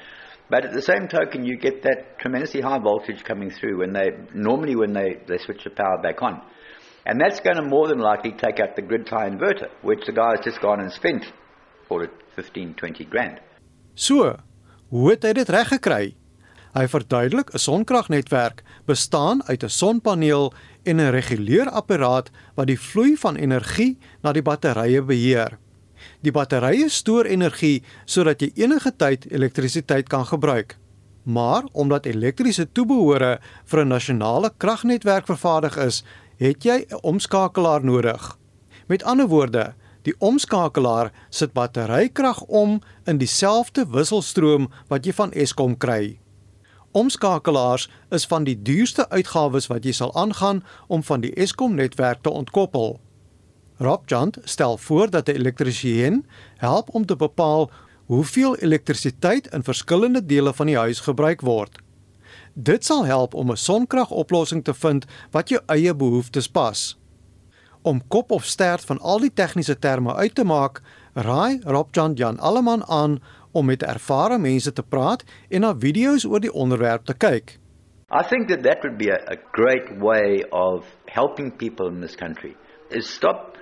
[0.50, 4.12] But at the same token, you get that tremendously high voltage coming through when they
[4.34, 6.42] normally when they, they switch the power back on.
[7.06, 10.14] And that's going to more than likely take out the grid tie inverter, which the
[10.14, 11.26] guy has just gone and spent
[11.88, 13.40] for it 15, 20 grand.
[13.96, 14.38] So,
[14.90, 16.16] hoe het hy dit reg gekry?
[16.78, 23.36] Hy verduidelik 'n sonkragnetwerk bestaan uit 'n sonpaneel en 'n reguleerapparaat wat die vloei van
[23.36, 25.58] energie na die batterye beheer.
[26.26, 30.78] Die batterye stoor energie sodat jy enige tyd elektrisiteit kan gebruik.
[31.24, 36.04] Maar omdat elektriese toebehore vir 'n nasionale kragnetwerk vervaardig is,
[36.38, 38.38] het jy 'n omskakelaar nodig.
[38.88, 45.78] Met ander woorde, die omskakelaar sit batterykrag om in dieselfde wisselstroom wat jy van Eskom
[45.78, 46.20] kry.
[46.92, 52.22] Omskakelaars is van die duurste uitgawes wat jy sal aangaan om van die Eskom netwerk
[52.22, 53.00] te ontkoppel.
[53.78, 56.26] Robjant stel voor dat 'n elektriesien
[56.58, 57.72] help om te bepaal
[58.06, 61.80] hoeveel elektrisiteit in verskillende dele van die huis gebruik word.
[62.54, 67.00] Dit sal help om 'n sonkragoplossing te vind wat jou eie behoeftes pas.
[67.82, 70.82] Om kop of stert van al die tegniese terme uit te maak,
[71.14, 73.20] raai Robjan Jan Alleman aan
[73.52, 77.60] om met ervare mense te praat en na video's oor die onderwerp te kyk.
[78.12, 82.16] I think that that would be a, a great way of helping people in this
[82.16, 82.56] country.
[82.90, 83.57] Is stop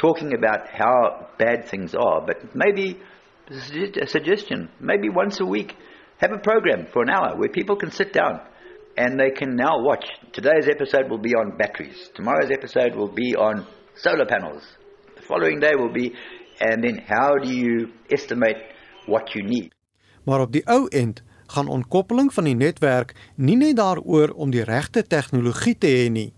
[0.00, 2.98] talking about how bad things are, but maybe
[3.50, 5.76] a suggestion, maybe once a week
[6.18, 8.40] have a program for an hour where people can sit down
[8.96, 10.06] and they can now watch.
[10.32, 12.10] Today's episode will be on batteries.
[12.14, 14.62] Tomorrow's episode will be on solar panels.
[15.16, 16.14] The following day will be,
[16.60, 18.56] and then how do you estimate
[19.06, 19.74] what you need?
[20.24, 24.64] Maar op die ou end gaan ontkoppeling van die netwerk nie net daaroor om die
[24.64, 26.30] regte tegnologie te hê nie.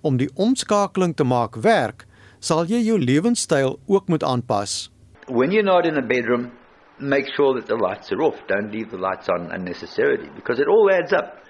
[0.00, 2.06] Om die omskakeling te maak werk,
[2.44, 4.90] sal jy jou lewenstyl ook moet aanpas.
[5.28, 6.52] When you're not in a bedroom
[6.98, 8.46] make sure that the lights are off.
[8.46, 11.44] Don't leave the lights on unnecessarily because it all adds up.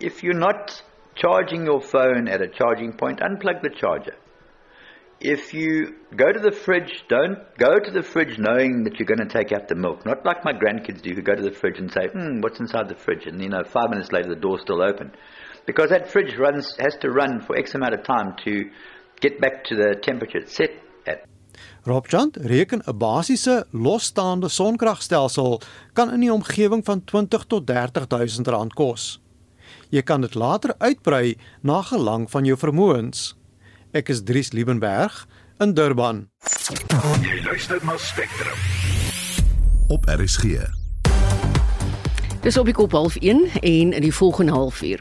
[0.00, 0.82] If you're not
[1.14, 4.16] charging your phone at a charging point, unplug the charger.
[5.20, 9.28] If you go to the fridge, don't go to the fridge knowing that you're going
[9.28, 10.06] to take out the milk.
[10.06, 12.88] Not like my grandkids do, who go to the fridge and say, "Hmm, what's inside
[12.88, 15.12] the fridge?" And you know, five minutes later, the door's still open,
[15.66, 18.70] because that fridge runs has to run for X amount of time to
[19.20, 20.70] get back to the temperature it's set
[21.06, 21.24] at.
[21.84, 25.60] Robchant reken 'n basiese losstaande sonkragstelsel
[25.92, 29.20] kan in die omgewing van 20 tot 30000 rand kos.
[29.88, 33.34] Jy kan dit later uitbrei na gelang van jou vermoëns.
[33.92, 35.26] Ek is Dries Liebenberg
[35.58, 36.28] in Durban.
[37.22, 38.58] Jy luister na Spectrum.
[39.88, 40.44] Op RSG.
[42.40, 45.00] Dis op die kop half 1 en in die volgende halfuur.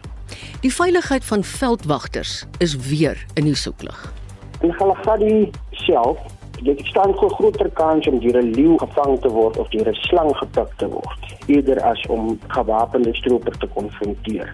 [0.60, 4.14] Die veiligheid van veldwagters is weer in die soeklig.
[4.60, 6.20] In Galagadi self,
[6.64, 9.94] dit staan voor groter kans om deur 'n leeu gevang te word of deur 'n
[9.94, 14.52] slang gepik te word, eerder as om gewapende stroopers te konfronteer.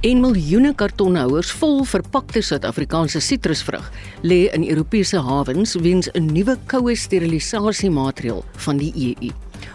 [0.00, 6.94] En miljoene kartonhouers vol verpakte Suid-Afrikaanse sitrusvrug lê in Europese hawens weens 'n nuwe koue
[6.94, 9.30] sterilisasiemaatreël van die EU.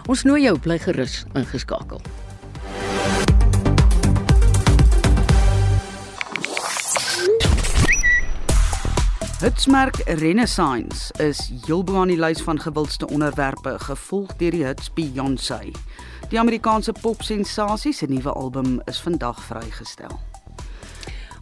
[0.06, 2.00] Ons nooi jou bly gerus ingeskakel.
[9.40, 14.90] Hitsmerk Renaissance is heel bo aan die lys van gewildste onderwerpe, gevolg deur die hits
[14.92, 15.70] Beyoncé.
[16.28, 20.20] Die Amerikaanse popsensasie se nuwe album is vandag vrygestel.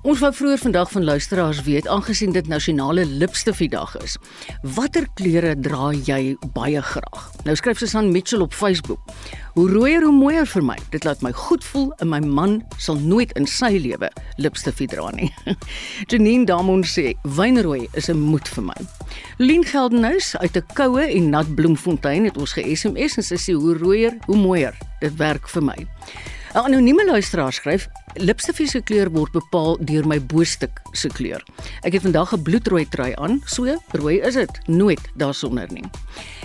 [0.07, 4.15] Ons wou vroeër vandag van luisteraars weet aangesien dit nasionale lipstifdag is.
[4.63, 7.25] Watter kleure dra jy baie graag?
[7.43, 9.03] Nou skryf Susan Mitchell op Facebook.
[9.57, 10.77] Hoe rooier hoe mooier vir my.
[10.95, 15.11] Dit laat my goed voel en my man sal nooit in sy lewe lipstif dra
[15.19, 15.33] nie.
[16.11, 18.79] Janine Damon sê wynrooi is 'n moed vir my.
[19.39, 23.75] Lien Geldenhuis uit 'n koue en nat bloemfontein het ons ge-SMS en sy sê hoe
[23.75, 24.79] rooier hoe mooier.
[25.01, 25.87] Dit werk vir my.
[26.55, 31.45] 'n Anonieme luisteraar skryf: "Lipstifie se kleur word bepaal deur my boostuk se kleur.
[31.83, 35.85] Ek het vandag 'n bloedrooi trui aan, so rooi is dit, nooit daarsonder nie."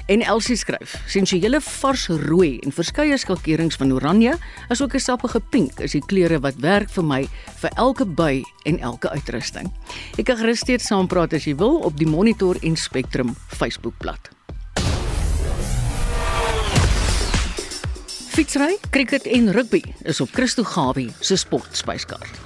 [0.06, 4.38] En Elsie skryf: "Sensuele vars rooi en verskeie skakerings van oranje,
[4.68, 8.80] asook 'n sappige pink is die kleure wat werk vir my vir elke by en
[8.80, 9.72] elke uitrusting."
[10.18, 14.43] Ek kan gerus steeds saampraat as jy wil op die Monitor en Spectrum Facebookblad.
[18.34, 22.40] Fietsry, cricket en rugby is op Christo Gawie se sportspyskaart.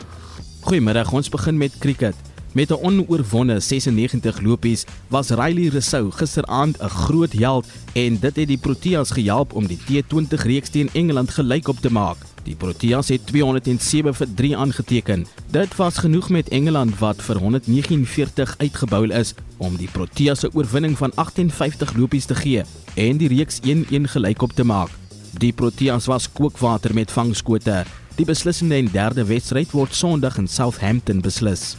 [0.62, 2.16] Goeiemiddag, ons begin met cricket.
[2.52, 8.48] Met 'n onoorwonde 96 lopies was Riley Rousseau gisteraand 'n groot held en dit het
[8.48, 12.18] die Proteas gehelp om die T20 reeks teen Engeland gelykop te maak.
[12.44, 15.26] Die Proteas het 207 vir 3 aangeteken.
[15.52, 20.98] Dit was genoeg met Engeland wat vir 149 uitgebou is om die Proteas se oorwinning
[20.98, 24.90] van 58 lopies te gee en die reeks 1-1 gelykop te maak.
[25.38, 27.84] Die Proteas was kookwater met vangskote.
[28.18, 31.76] Die beslissende en derde wedstryd word Sondag in Southampton beslis.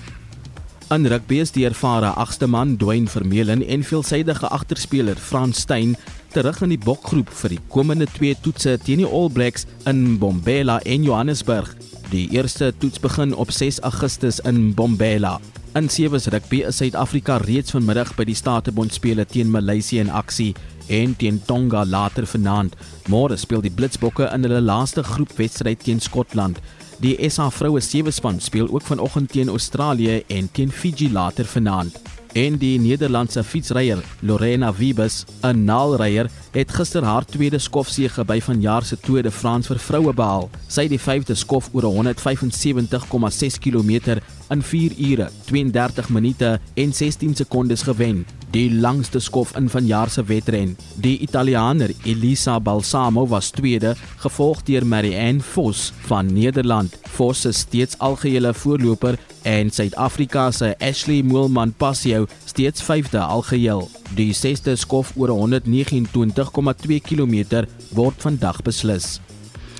[0.95, 5.97] In rugby is die ervare agste man Dwayne Vermeulen en veelsidige agterspeler Frans Steyn
[6.31, 10.79] terug in die bokgroep vir die komende twee toetse teen die All Blacks in Bombela
[10.87, 11.75] en Johannesburg.
[12.13, 15.41] Die eerste toets begin op 6 Augustus in Bombela.
[15.75, 20.55] In sewe rugby is Suid-Afrika reeds vanmiddag by die Statebond spele teen Maleisië in aksie
[20.89, 22.77] en teen Tonga later vanaand.
[23.09, 26.61] Môre speel die Blitsbokke in hulle laaste groepwedstryd teen Skotland.
[26.99, 32.01] Die SA vroue sewe span speel ook vanoggend teen Australië en teen Fiji later vanaand.
[32.33, 38.85] En die Nederlandse fietsryer Lorena Wiebes, 'n naalryer, het gister haar tweede skofsege by vanjaar
[38.85, 40.51] se Tour de France vir vroue behaal.
[40.69, 44.21] Sy het die vyfde skof oor 175,6 km
[44.51, 48.27] in 4 ure, 32 minute en 16 sekondes gewen.
[48.51, 50.77] Die langste skof in vanjaar se wedren.
[50.97, 56.97] Die Italiaaner Elisa Balsamo was tweede, gevolg deur Marianne Vos van Nederland.
[57.03, 63.89] Vos is steeds algehele voorloper en Suid-Afrika se Ashley Moelman Passio steeds vyfde algeheel.
[64.17, 69.19] Die sesde skof oor 129,2 km word vandag beslis.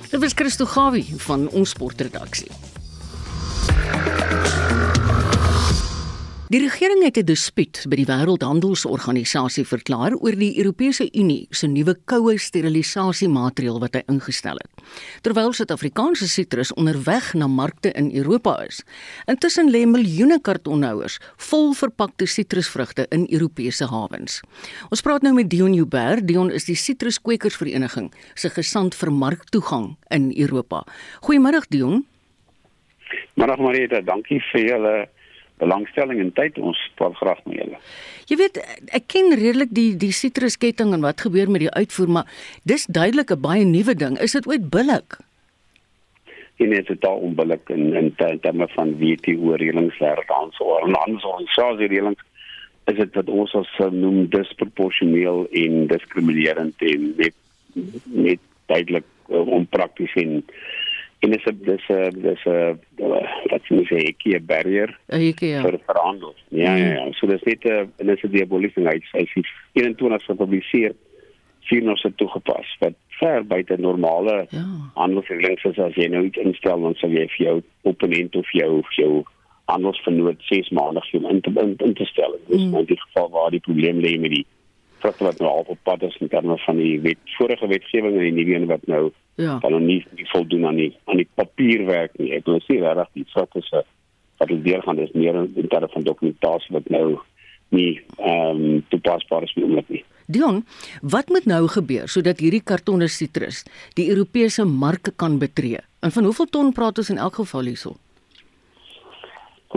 [0.09, 2.68] Dit was Christo Gawie van ons sportredaksie.
[6.49, 11.95] Die regering het 'n dispuut by die Wêreldhandelsorganisasie verklaar oor die Europese Unie se nuwe
[12.05, 14.71] koue sterilisasiemaatreël wat hy ingestel het.
[15.21, 18.81] Terwyl Suid-Afrikaanse sitrus onderweg na markte in Europa is,
[19.25, 24.41] intussen lê miljoene kartonhouers vol verpakte sitrusvrugte in Europese hawens.
[24.89, 26.27] Ons praat nou met Dion Joubert.
[26.27, 30.83] Dion is die Sitruskwekersvereniging se gesant vir marktoegang in Europa.
[31.21, 32.05] Goeiemôre Dion.
[33.39, 34.93] Middag Marita, dankie vir julle
[35.59, 36.57] belangstelling en tyd.
[36.57, 37.79] Ons praat graag met julle.
[38.29, 38.59] Jy weet,
[38.95, 42.27] ek ken redelik die die sitrusketting en wat gebeur met die uitvoer, maar
[42.63, 44.19] dis duidelik 'n baie nuwe ding.
[44.19, 45.19] Is dit ooit billik?
[46.59, 51.27] en dit is totaal onbillik in in terme van WTO reëlings wêreldhandel so en anders
[51.31, 52.25] ons die reëlings
[52.91, 57.35] is dit wat ons as noem disproporsioneel en diskriminerend en net
[58.27, 60.41] net duidelik uh, onprakties en
[61.19, 62.79] en dis 'n dis 'n dis 'n
[63.51, 65.61] wat jy sê 'n key barrier ja.
[65.61, 66.33] vir verhandel.
[66.49, 67.11] Ja, ja, ja.
[67.11, 70.93] So dis net 'n dis 'n diaboliese hy hy sê 21 gepubliseer
[71.67, 74.63] sien ons dit toegepas wat ver buite normale ja.
[74.95, 77.57] handelsreëlings is as jy nou iets instel dan sal jy vir jou
[77.91, 79.23] opponent of jou jou
[79.69, 82.37] handelsvernoot 6 maande vir hom in te in, in te stel.
[82.47, 82.75] Dis mm.
[82.75, 84.45] in die geval waar die probleem lê met die
[84.99, 88.27] vrugte wat nou al op pad is in terme van die wet vorige wetgewing en
[88.27, 89.57] die nuwe een wat nou ja.
[89.59, 92.33] dan nog nie, nie voldoen aan die aan die papierwerk nie.
[92.37, 93.83] Ek wil sê regtig die vrugte se
[94.39, 97.19] wat hulle deur gaan is meer in terme van dokumentasie wat nou
[97.75, 100.03] nie ehm um, toepasbaar is meer nie.
[100.29, 100.63] Dion,
[101.01, 103.63] wat moet nou gebeur sodat hierdie kartonne sitrus
[103.97, 105.81] die Europese marke kan betree?
[106.05, 107.95] En van hoeveel ton praat ons in elk geval hierso?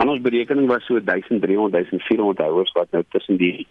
[0.00, 3.66] Aan ons berekening was so 1300 1400 houers wat nou tussen die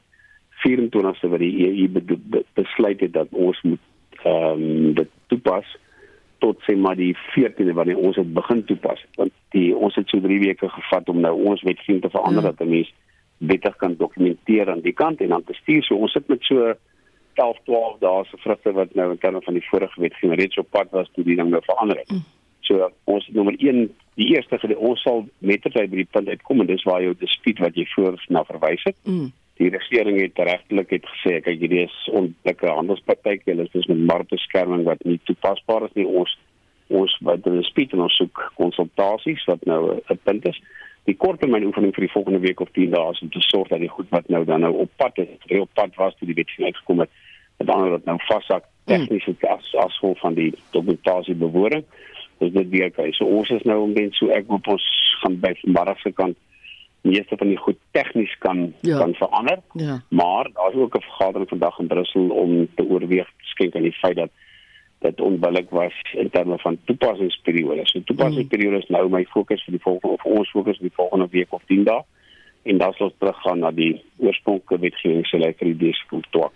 [0.67, 3.79] 24ste wat die EU be be besluit het dat ons moet
[4.23, 5.77] ehm um, dit toepas
[6.41, 10.21] tot sê maar die 14de wanneer ons dit begin toepas want die ons het so
[10.21, 12.51] 3 weke gevat om nou ons wetgewing te verander ja.
[12.51, 12.93] dat 'n mens
[13.37, 16.73] beter kan dokumenteer aan die kant en dan te stuur so ons sit met so
[17.33, 20.69] 11 12 dae se vrugte wat nou in terme van die vorige wetgewing reeds op
[20.69, 22.11] pad was toe die ding nou verander het.
[22.11, 22.23] Mm.
[22.59, 26.83] So ons nommer 1 die eerste ons sal mettertyd by die punt uitkom en dis
[26.83, 28.97] waar jou dispuut wat jy voor na verwys het.
[29.03, 34.05] Mm die regering het regtelik het gesê kyk hierdie is onbillike handelspraktyk hulle is met
[34.11, 36.07] markbeskerming wat nie toepasbaar is nie.
[36.07, 36.37] Ons
[36.91, 40.61] ons wat hulle spiet en ons soek konsultasies wat nou 'n punt is.
[41.05, 43.93] Die korttermyn oefening vir die volgende week of 10 dae om te sorg dat die
[43.95, 46.99] goed wat nou dan nou op pad is op pad was toe die wetgewing uitgekom
[46.99, 47.09] het
[47.57, 49.47] dat dan dat nou vashak tegnies mm.
[49.47, 51.83] as as vol van die dokumentasie bewoording
[52.39, 54.85] dis dit weer kyk so ons is nou om ben so ek hoop ons
[55.21, 56.37] gaan by vanmiddag se kant
[57.01, 58.97] meeste van die goed tegnies kan ja.
[58.97, 59.59] kan verander.
[59.73, 60.01] Ja.
[60.09, 64.15] Maar daar's ook 'n vergadering vandag in Brussel om te oorweeg skenk aan die feit
[64.15, 64.29] dat
[64.99, 67.91] dit onbillik was in terme van toepassingsperiodes.
[67.91, 71.53] So toepassingsperiodes nou my fokus vir die volgende of ons fokus vir die volgende week
[71.53, 72.03] of 10 dae
[72.61, 76.49] en dan sal ons teruggaan na die oorspronklike wetgewing se lekker idees kom toe.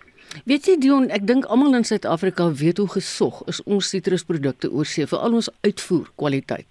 [0.46, 5.06] Weet jy Dion, ek dink almal in Suid-Afrika weet hoe gesog is ons sitrusprodukte oorsee
[5.10, 6.66] vir al ons uitvoer kwaliteit.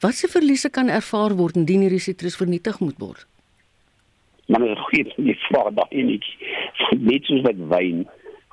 [0.00, 3.26] Watse verliese kan ervaar word indien hierdie sitrus vernietig moet word?
[4.46, 6.20] Maar dit gee nie vraag daai nie.
[7.02, 8.04] Net soos met wyn,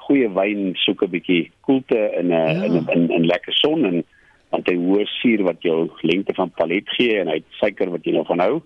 [0.07, 2.65] goeie wyn soek 'n bietjie koelte in 'n ja.
[2.65, 4.03] in 'n in, in lekker son en
[4.49, 8.13] want hy hoë suur wat jou lengte van palet gee en hy suiker wat jy
[8.15, 8.61] nou van hou.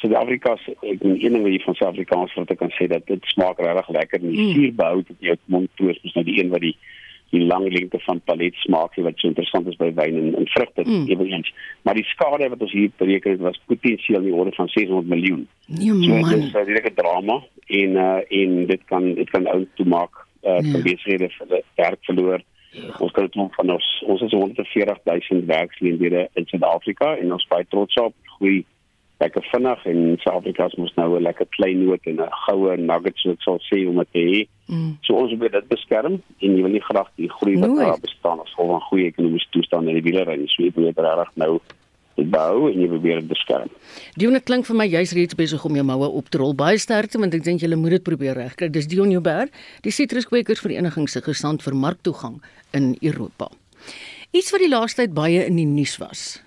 [0.00, 3.30] Suid-Afrika se ek een ding wat jy van Suid-Afrikaans wat ek kan sê dat dit
[3.34, 4.52] smaak regtig lekker en die mm.
[4.54, 6.76] suur behou tot jou mond toe is nou die een wat die
[7.32, 10.84] die lang lengte van palet smaak wat so interessant is by wyn en, en vrugte
[10.84, 11.06] mm.
[11.14, 11.52] ewens.
[11.82, 15.08] Maar die skade wat ons hier bereken het was potensieel in die orde van 600
[15.08, 15.46] miljoen.
[15.66, 16.02] Nee man.
[16.04, 19.86] So dit is 'n direkte drama en uh, en dit kan dit kan ou toe
[19.86, 22.44] maak uh, vir besighede vir die werk verloor.
[22.72, 22.92] Ja.
[22.98, 27.66] Ons kan dit van ons ons is 140 000 werksgeleenthede in Suid-Afrika en ons baie
[27.68, 28.64] trots op groei
[29.22, 33.30] lekker vinnig en Suid-Afrika moet nou 'n lekker klein noot en 'n goue nugget so
[33.30, 34.40] ek sal sê om dit te hê.
[34.66, 34.96] Mm.
[35.02, 38.40] So ons wil dit beskerm en jy wil nie graag die groei wat daar bestaan
[38.40, 40.48] as gevolg van goeie ekonomiese toestand in die wielery nie.
[40.48, 41.60] So jy moet reg nou
[42.16, 43.70] dit bou en jy probeer dit beskerm.
[44.20, 46.54] Dion, dit klink vir my jy's reeds besig om jou moue op te rol.
[46.54, 48.68] Baie sterkte want ek dink jy moet dit probeer regkry.
[48.72, 52.40] Dis Dion Joubert, die Citruskwekers Vereniging se gesant vir marktoegang
[52.72, 53.50] in Europa.
[54.32, 56.40] Iets wat die laaste tyd baie in die nuus was.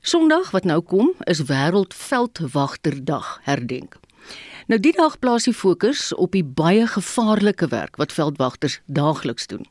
[0.00, 3.98] Sondag wat nou kom is Wêreldveldwagterdag herdenk.
[4.66, 9.66] Nou die dag plaas die fokus op die baie gevaarlike werk wat veldwagters daagliks doen.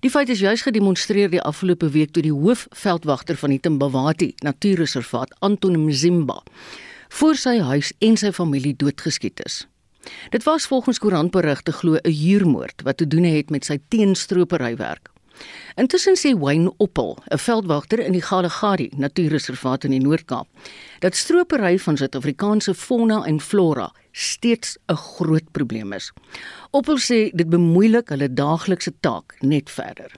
[0.00, 5.34] Die feit is juis gedemonstreer die afgelope week toe die hoofveldwagter van die Timbawati Natuurreservaat,
[5.42, 6.42] Anton Mzimba,
[7.08, 9.64] voor sy huis en sy familie doodgeskiet is.
[10.30, 15.13] Dit was volgens koerantberigte glo 'n huurmoord wat te doen het met sy teenstroperywerk.
[15.76, 20.46] Intussen sê Wayne Oppel, 'n veldwagter in die Galagadi Natuurreservaat in die Noord-Kaap,
[21.00, 26.12] dat stropery van Suid-Afrikaanse fauna en flora steeds 'n groot probleem is.
[26.70, 30.10] Oppel sê dit bemoeilik hulle daaglikse taak net verder.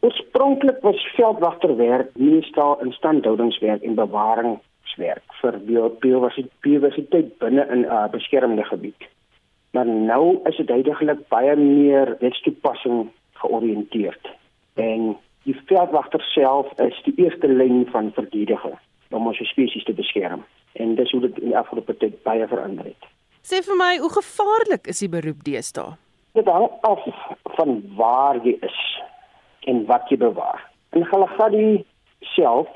[0.00, 5.58] Oorspronklik was veldwagterwerk meestal instandhoudingswerk en bewaringswerk vir
[6.00, 9.02] biodiversiteit binne 'n uh, beskermde gebied.
[9.72, 14.28] Maar nou is dit duidelik baie meer wetstoepassing georiënteerd
[14.74, 18.78] en die veldwagter self is die eerste lyn van verdediging
[19.10, 22.84] om ons spesies te beskerm en dis hoe dit in die afgelope tyd baie verander
[22.84, 23.10] het.
[23.44, 25.94] Sê vir my, hoe gevaarlik is die beroep deesdae?
[26.34, 27.04] Dit hang af
[27.58, 28.80] van waar jy is
[29.70, 30.64] en wat jy bewaar.
[30.96, 31.84] In Galagadi
[32.34, 32.70] self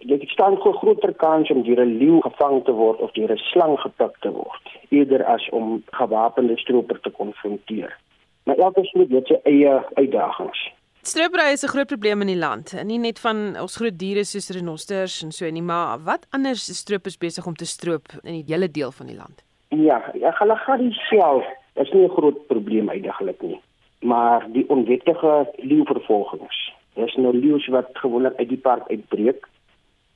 [0.00, 3.42] Dit staan vir groter kans om deur 'n leeu gevang te word of deur 'n
[3.52, 7.98] slang gepik te word, eerder as om gewapende stroper te konfronteer.
[8.44, 10.70] Maar elke stroop het sy eie uitdagings.
[11.02, 12.74] Stropery is 'n groot probleem in die land.
[12.84, 16.76] Nie net van ons groot diere soos renosters en so nie, maar wat anders is
[16.76, 19.42] stroopers besig om te stroop in die hele deel van die land?
[19.68, 21.44] Ja, ja, hulle gaan self
[21.74, 23.60] is nie 'n groot probleem eintlik nie.
[24.00, 26.72] Maar die onwettige leeuvervolgings.
[26.94, 29.48] Daar's nou leeu's wat gewoonlik uit die park uitbreek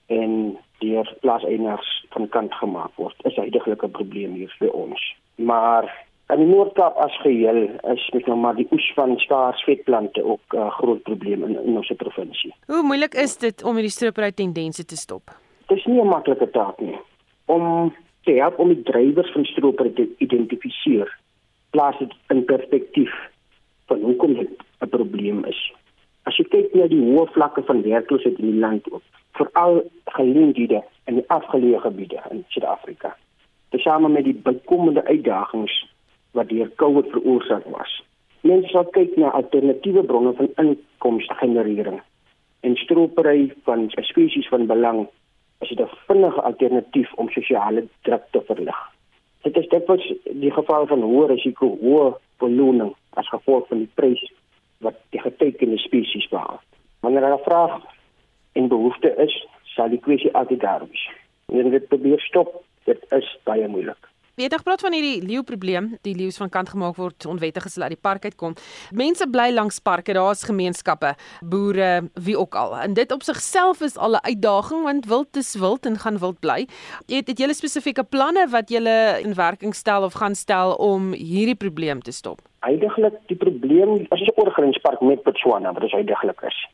[0.06, 3.14] en deur plaaseienaars van kant gemaak word.
[3.24, 5.14] Is eintlik 'n probleem hier vir ons.
[5.34, 10.24] Maar in die Noord-Kaap as geheel is met nou maar die oes van skaars vetplante
[10.24, 12.54] ook 'n uh, groot probleem in, in ons provinsie.
[12.66, 15.30] Hoe moeilik is dit om hierdie stropery tendense te stop?
[15.66, 16.98] Dit is nie 'n maklike taak nie.
[17.46, 21.18] Om te help om die drywers van stropery te identifiseer
[21.70, 23.12] plaas dit in perspektief
[23.86, 24.50] van hoekom dit
[24.80, 25.72] 'n probleem is.
[26.22, 29.02] As jy kyk na die hoë vlakke van werkloosheid in die land ook,
[29.32, 33.16] veral geleenthede in die afgeleë gebiede in Suid-Afrika.
[33.68, 35.93] Tesame met die bykomende uitdagings
[36.34, 38.02] wat deur COVID veroorsaak was.
[38.44, 42.00] Mense sal kyk na alternatiewe bronne van inkomste generering
[42.66, 45.06] en stropery van spesies van belang
[45.62, 48.80] as 'n vinnige alternatief om sosiale druk te verlig.
[49.42, 53.92] Dit is dit was die geval van hoë risiko, hoë beloning as gevolg van die
[53.94, 54.32] prys
[54.78, 56.60] wat die getekende spesies behaal.
[57.00, 57.82] Wanneer 'n vraag
[58.52, 61.10] en behoefte is, sal die kwessie altyd daar wees.
[61.48, 64.13] En dit probeer stop, dit is baie moeilik.
[64.34, 67.76] Weet jy gepraat van hierdie leeu probleem, die leeu's van kant gemaak word onwettig as
[67.76, 68.56] hulle uit die park uitkom.
[68.90, 71.12] Mense bly langs parke, daar's gemeenskappe,
[71.52, 72.74] boere, wie ook al.
[72.82, 76.40] En dit op sigself is al 'n uitdaging want wild is wild en gaan wild
[76.40, 76.66] bly.
[77.06, 81.54] Het het julle spesifieke planne wat julle in werking stel of gaan stel om hierdie
[81.54, 82.40] probleem te stop?
[82.58, 86.68] Heidiglik die probleem as jy oor grenspark met Botswana, wat is heidiglik is.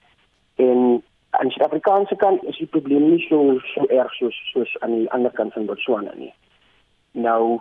[0.57, 4.95] En aan die Suid-Afrikaanse kant is die probleem nie so so erg soos soos aan
[4.95, 6.33] die ander kant van Botswana nie.
[7.13, 7.61] Nou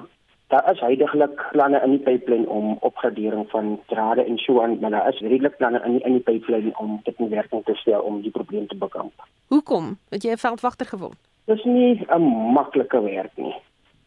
[0.49, 4.89] daar is heidaglik planne in die pipeline om opgradering van drade en so aan, maar
[4.89, 8.01] daar is redelik planne in die, in die pipeline om dit in werking te stel
[8.01, 9.13] om die probleem te bekamp.
[9.47, 11.17] Hoekom het jy 'n veldwagter geword?
[11.45, 12.21] Dis nie 'n
[12.53, 13.55] maklike werk nie.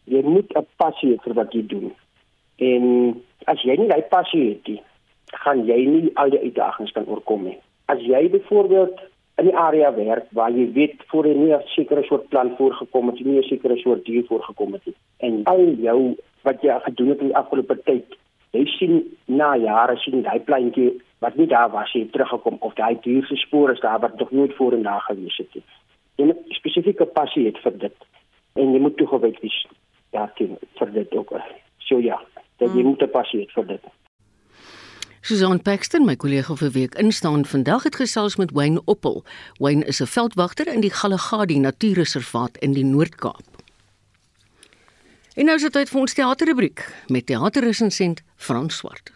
[0.05, 1.95] Jy moet 'n passie hê vir wat jy doen.
[2.57, 2.85] En
[3.45, 4.83] as jy nie daai passie het nie,
[5.27, 7.59] gaan jy nie al die uitdagings kan oorkom nie.
[7.85, 9.01] As jy byvoorbeeld
[9.41, 13.07] in die area werk waar jy weet voor jy nie 'n sekere soort plant voorgekom
[13.09, 14.95] het, nie 'n sekere soort dier voorgekom het nie.
[15.19, 18.17] En al jou wat jy gedoen het in die afgelope tyd,
[18.51, 22.99] jy sien na jare sien daai plantjie wat nie daar was nie teruggekom of daai
[23.01, 25.65] dier se spore is daar wat nog nooit voor en na gewees het nie.
[26.17, 27.97] Jy moet spesifieke passie hê vir dit.
[28.55, 29.67] En jy moet toegewyd wees
[30.11, 31.33] daarteen vir dit ook.
[31.79, 32.21] So ja,
[32.59, 32.89] dat jy hmm.
[32.89, 33.85] moet 'n passie hê vir dit.
[35.23, 39.21] Susan Paxton, my kollega vir week instaan vandag het gesels met Wayne Oppel.
[39.63, 43.63] Wayne is 'n veldwagter in die Galagadi Natuurreservaat in die Noord-Kaap.
[45.35, 49.13] En nou is dit tyd vir ons teaterrubriek met teaterresensent Frans Swart.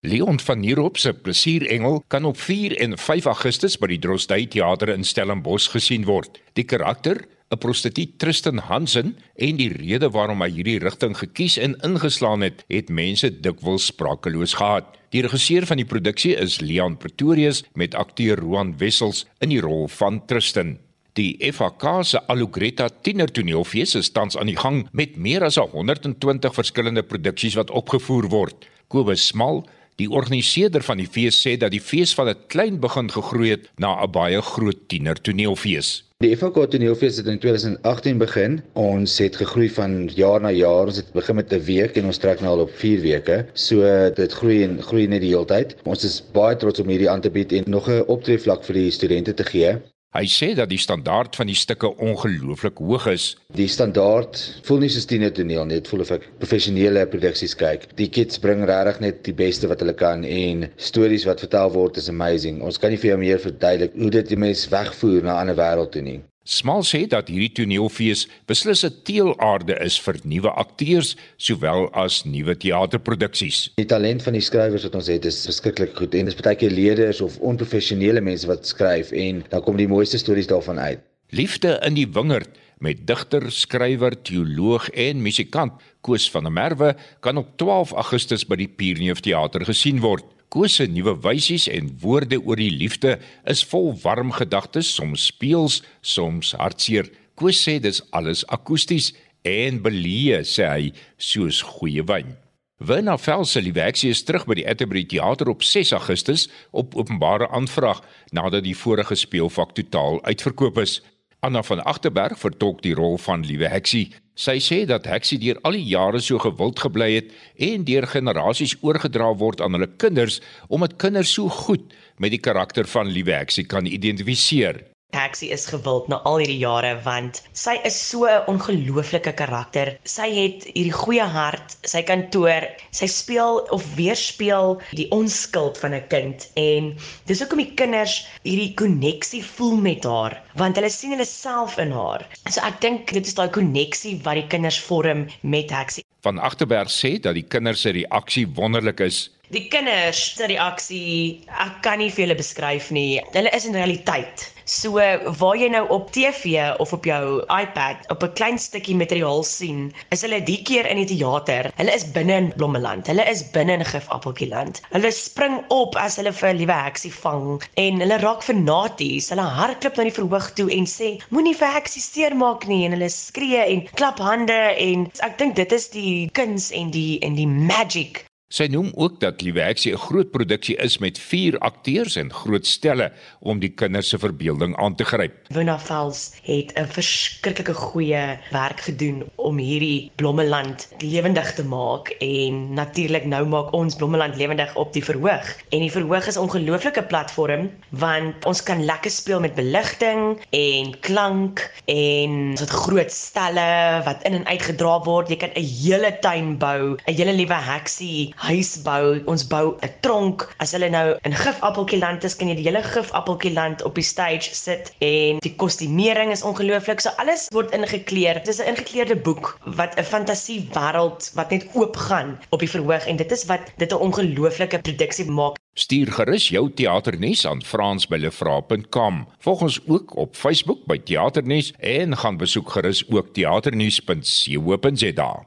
[0.00, 4.88] Leon van Nierop se Plesierengel kan op 4 en 5 Augustus by die Drostdy Theater
[4.88, 6.38] in Stellenbosch gesien word.
[6.52, 11.76] Die karakter 'n prostituut Tristan Hansen en die rede waarom hy hierdie rigting gekies en
[11.86, 14.84] ingeslaan het, het mense dikwels sprakeloos gehad.
[15.10, 19.88] Die regisseur van die produksie is Leon Pretorius met akteur Roan Wessels in die rol
[19.88, 20.76] van Tristan.
[21.16, 27.02] Die FHK se Alugretta Tienertoneelfees is tans aan die gang met meer as 120 verskillende
[27.02, 28.68] produksies wat opgevoer word.
[28.88, 29.64] Kobus Smal,
[29.98, 33.64] die organiseerder van die fees sê dat die fees van 'n klein begin gegroei het
[33.76, 36.04] na 'n baie groot tienertoneelfees.
[36.18, 38.60] Die FK Toneelfees het in 2018 begin.
[38.72, 40.86] Ons het gegroei van jaar na jaar.
[40.86, 43.46] Ons het begin met 'n week en ons trek nou al op 4 weke.
[43.52, 45.76] So dit groei en groei net die hele tyd.
[45.84, 48.90] Ons is baie trots om hierdie aan te bied en nog 'n optreevlak vir die
[48.90, 49.78] studente te gee.
[50.16, 53.24] Hy sê dat die standaard van die stukke ongelooflik hoog is.
[53.52, 57.84] Die standaard voel nie soos tiener toneel net voel of ek professionele produksies kyk.
[58.00, 62.00] Die kids bring regtig net die beste wat hulle kan en stories wat vertel word
[62.00, 62.62] is amazing.
[62.64, 65.60] Ons kan nie vir jou meer verduidelik hoe dit die mens wegvoer na 'n ander
[65.60, 66.22] wêreld toe nie.
[66.48, 72.54] Smal sê dat hierdie toneelfees beslis 'n teelaarde is vir nuwe akteurs sowel as nuwe
[72.56, 73.58] teaterproduksies.
[73.76, 76.72] Die talent van die skrywers wat ons het is verskriklik goed en dis baie keer
[76.72, 81.04] leerders of onprofessionele mense wat skryf en dan kom die mooiste stories daarvan uit.
[81.36, 87.36] Liefde in die wingerd met digter, skrywer, teoloog en musikant Koos van der Merwe kan
[87.36, 90.24] op 12 Augustus by die Pierneef Theater gesien word.
[90.48, 93.18] Koos se nuwe wysies en woorde oor die liefde
[93.52, 97.10] is vol warm gedagtes, soms speels, soms hartseer.
[97.36, 99.12] Koos sê dis alles akoesties
[99.44, 102.32] en beleë, sê hy, soos goeie wyn.
[102.80, 108.00] Werner Velse Liewexie is terug by die Atterbury Theater op 6 Augustus op openbare aanvraag
[108.32, 111.00] nadat die vorige speelvak totaal uitverkoop is.
[111.40, 114.08] Anna van Agterberg vertolk die rol van Liewe Heksie.
[114.34, 117.30] Sy sê dat Heksie deur al die jare so gewild gebly het
[117.68, 122.90] en deur generasies oorgedra word aan hulle kinders omdat kinders so goed met die karakter
[122.90, 124.82] van Liewe Heksie kan identifiseer.
[125.16, 129.90] Taxi is gewild na al hierdie jare want sy is so 'n ongelooflike karakter.
[130.04, 132.66] Sy het hierdie goeie hart, sy kantoor,
[132.98, 136.92] sy speel of weerspieël die onskuld van 'n kind en
[137.24, 141.92] dis hoekom die kinders hierdie koneksie voel met haar want hulle sien hulle self in
[141.92, 142.28] haar.
[142.50, 146.04] So ek dink dit is daai koneksie wat die kinders vorm met Taxi.
[146.20, 149.30] Van Agterberg sê dat die kinders se reaksie wonderlik is.
[149.54, 153.20] Die kinders se reaksie, ek kan nie vir julle beskryf nie.
[153.32, 155.00] Hulle is in realiteit So
[155.40, 159.94] waar jy nou op TV of op jou iPad op 'n klein stukkie materiaal sien,
[160.12, 161.70] is hulle die keer in die teater.
[161.80, 163.06] Hulle is binne in Blommeland.
[163.06, 164.82] Hulle is binne in Gifappeltjieland.
[164.92, 169.30] Hulle spring op as hulle vir 'n liewe heksie vang en hulle raak fanaties.
[169.30, 173.08] Hulle hardloop na die verhoog toe en sê: "Moenie vir heksie seermaak nie." En hulle
[173.08, 177.48] skree en klap hande en ek dink dit is die kuns en die en die
[177.48, 182.66] magic Sy noem ook dat Liewexie 'n groot produksie is met 4 akteurs en groot
[182.66, 185.34] stelle om die kinders se verbeelding aan te gryp.
[185.52, 192.72] Wina Vels het 'n verskriklike goeie werk gedoen om hierdie Blommeland lewendig te maak en
[192.72, 195.56] natuurlik nou maak ons Blommeland lewendig op die verhoog.
[195.68, 200.98] En die verhoog is 'n ongelooflike platform want ons kan lekker speel met beligting en
[201.00, 205.28] klank en ons het groot stelle wat in en uit gedra word.
[205.28, 209.90] Jy kan 'n hele tuin bou, 'n hele liewe heksie huis bou, ons bou 'n
[210.00, 210.54] tronk.
[210.58, 214.92] As hulle nou in Gifappeltjieland is, kan jy die hele Gifappeltjieland op die stage sit
[214.98, 217.00] en die kostuumering is ongelooflik.
[217.00, 218.34] So alles word ingekleer.
[218.34, 223.06] Dit is 'n ingekleurde boek wat 'n fantasiewêreld wat net oop gaan op die verhoog
[223.06, 225.56] en dit is wat dit 'n ongelooflike produksie maak.
[225.74, 229.28] Stuur gerus jou teaternuus aan frans@lefra.com.
[229.38, 235.46] Volg ons ook op Facebook by Teaternuus en gaan besoek gerus ook teaternuus.co.za.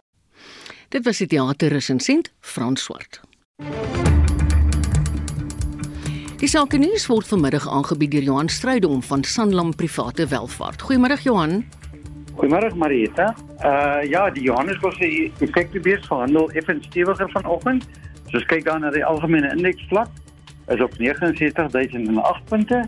[0.92, 3.22] Dit was die teaterresensent Frans Swart.
[6.42, 10.84] Die sake nuus word vanmiddag aangebied deur Johan Strydom van Sanlam Private Welvaart.
[10.84, 11.62] Goeiemôre Johan.
[12.36, 13.30] Goeiemôre Marieta.
[13.64, 17.88] Uh ja, die Johannesburgse effektebeurs verhandel effens stewiger vanoggend.
[18.28, 20.12] So as kyk dan na die algemene indeksvlak
[20.76, 22.84] is op 69008 punte,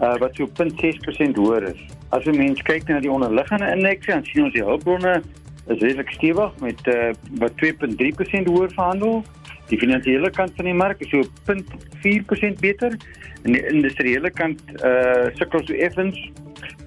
[0.00, 1.86] uh wat so 0.6% hoër is.
[2.08, 5.20] As 'n mens kyk na die onderliggende indekse, dan sien ons die hulpbronne
[5.66, 9.22] is redelik stewig met uh, wat 2.3% hoër verhandel.
[9.70, 12.96] Die finansiële kant van die mark is so 0.4% beter
[13.44, 16.18] en die industriële kant uh sukkel so effens.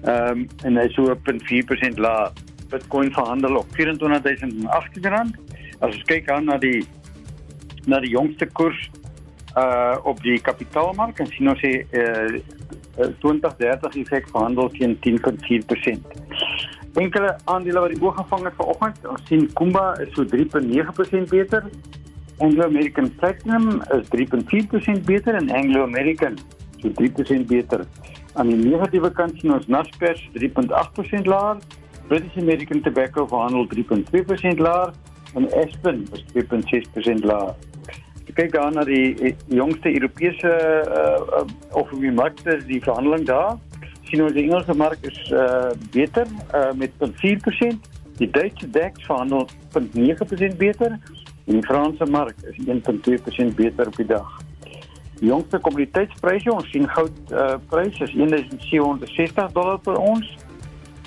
[0.04, 2.30] Ehm um, en hy so 0.4% laer.
[2.68, 5.36] Bitcoin verhandel op 24018 rand.
[5.80, 6.84] As ons kyk aan na die
[7.86, 8.78] na die jongste koers
[9.56, 12.38] uh op die kapitaalmark en sien ons sê uh
[12.98, 19.06] 2030 effek verhandel teen 10.4% enkele aandele wat die oog gevang het vanoggend.
[19.06, 21.64] Ons sien Kumba is so 3.9% beter.
[22.38, 26.38] Anglo American Platinum is 3.4% beter en Anglo American
[26.80, 27.84] so 3% beter.
[28.34, 31.58] Aan die negatiewe kant sien ons Naspers 3.8% laer.
[32.08, 34.92] British American Tobacco verhandel 3.2% laer
[35.34, 37.54] en Aspen is 2.6% laer.
[38.38, 40.50] Kyk dan na die, jongste Europese
[40.86, 43.56] uh, uh, of wie markte die verhandeling daar
[44.08, 47.96] sien ons die Engelse mark is uh beter uh met 0.4%.
[48.18, 50.98] Die Duitse DAX verhandel 0.9% beter
[51.46, 54.36] en die Franse mark is 1.2% beter op die dag.
[55.20, 60.36] Die jongste kommoditeitspryse, ons sien goud uh prys is 1760 dollar per ons.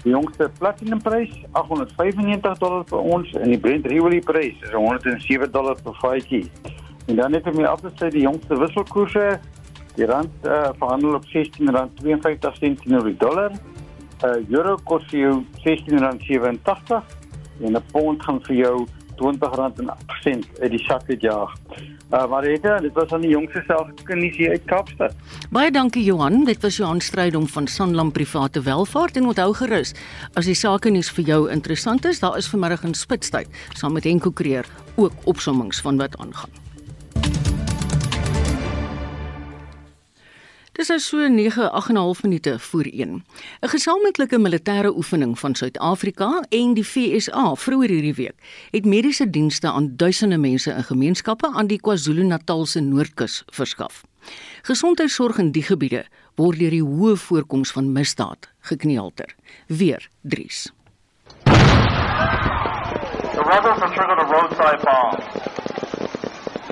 [0.02, 5.78] Die jongste platinumprys 895 dollar per ons en die Brent olie prys is 107 dollar
[5.84, 6.46] per vatjie.
[7.06, 9.40] En dan net om af te sluit die jongste wisselkoerse
[9.96, 13.52] Die rand uh, verhandel op R16.52 teenoor die dollar.
[14.22, 15.36] 'n uh, Euro kos vir jou
[15.66, 17.02] R16.87
[17.66, 18.76] en 'n pond gaan vir jou
[19.22, 21.54] R20.8 uit die sak uit jaag.
[22.12, 25.16] Uh, maar dit dit was aan die jongste selfkennis hier uit Kaapstad.
[25.50, 29.94] Baie dankie Johan, dit was Johan Strydom van Sanlam Private Welvaart en onthou gerus
[30.34, 34.04] as die sake nuus vir jou interessant is, daar is vanmiddag in Spitstyd saam met
[34.04, 34.66] Henko Kreer
[34.96, 36.61] ook opsommings van wat aangaan.
[40.82, 43.26] Dis is so 9 8.5 minute voor 1.
[43.62, 48.34] 'n Gesamentlike militêre oefening van Suid-Afrika en die FSA vroeër hierdie week
[48.72, 54.04] het mediese dienste aan duisende mense in gemeenskappe aan die KwaZulu-Natal se Noordkus verskaf.
[54.62, 56.06] Gesondheidsorg in die gebiede
[56.36, 59.36] word deur die hoë voorkoms van misdaad gekneelter.
[59.68, 60.72] Weer Dries.
[61.44, 61.52] The
[63.54, 65.16] rebels have triggered a roadside bomb.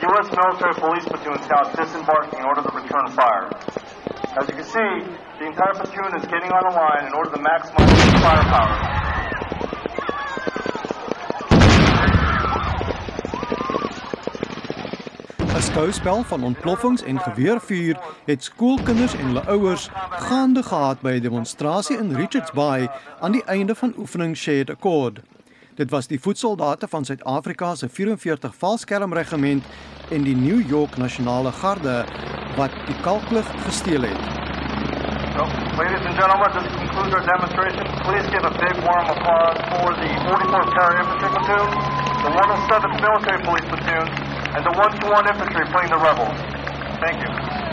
[0.02, 0.32] U.S.
[0.32, 3.50] military police platoon scouts disembarked in order to return fire.
[4.38, 7.38] As you can see, the entire platoon is getting on the line in order to
[7.38, 9.00] maximize firepower.
[15.56, 21.22] 'n Skouspel van ontploffings en geweervuur het skoolkinders en hulle ouers gaande gehad by 'n
[21.22, 25.20] demonstrasie in Richards Bay aan die einde van oefening Shared Accord.
[25.80, 29.64] Dit was die voetsoldate van Suid-Afrika se 44 valskermregiment
[30.12, 32.04] en die New York Nasionale Garde
[32.58, 34.20] wat die kalklig gesteel het.
[35.38, 35.46] So,
[35.80, 37.84] ladies and gentlemen, this concludes our demonstration.
[38.04, 41.70] Please give a big warm applause for the 44th Infantry Platoon,
[42.28, 44.08] the 107th Military Police Platoon,
[44.56, 46.38] and the 121 Infantry playing the rebels.
[47.00, 47.69] Thank you.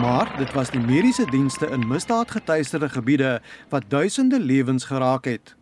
[0.00, 5.54] Maar dit was die mediese dienste in misdaadgetuieerde gebiede wat duisende lewens geraak het.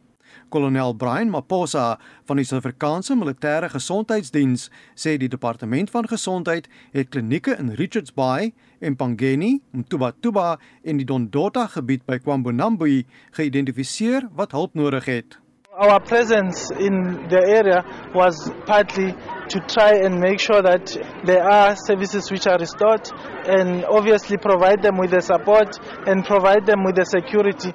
[0.48, 7.58] Kolonel Brian Maposa van die Suid-Afrikaanse Militêre Gesondheidsdiens sê die departement van gesondheid het klinieke
[7.60, 13.04] in Richards Bay, Empangeni, Mtubatuba en die Dondota gebied by KwaMbonambi
[13.36, 15.41] geïdentifiseer wat hulp nodig het.
[15.74, 17.82] Our presence in the area
[18.14, 19.14] was partly
[19.48, 20.92] to try and make sure that
[21.24, 23.08] there are services which are restored
[23.48, 27.72] and obviously provide them with the support and provide them with the security.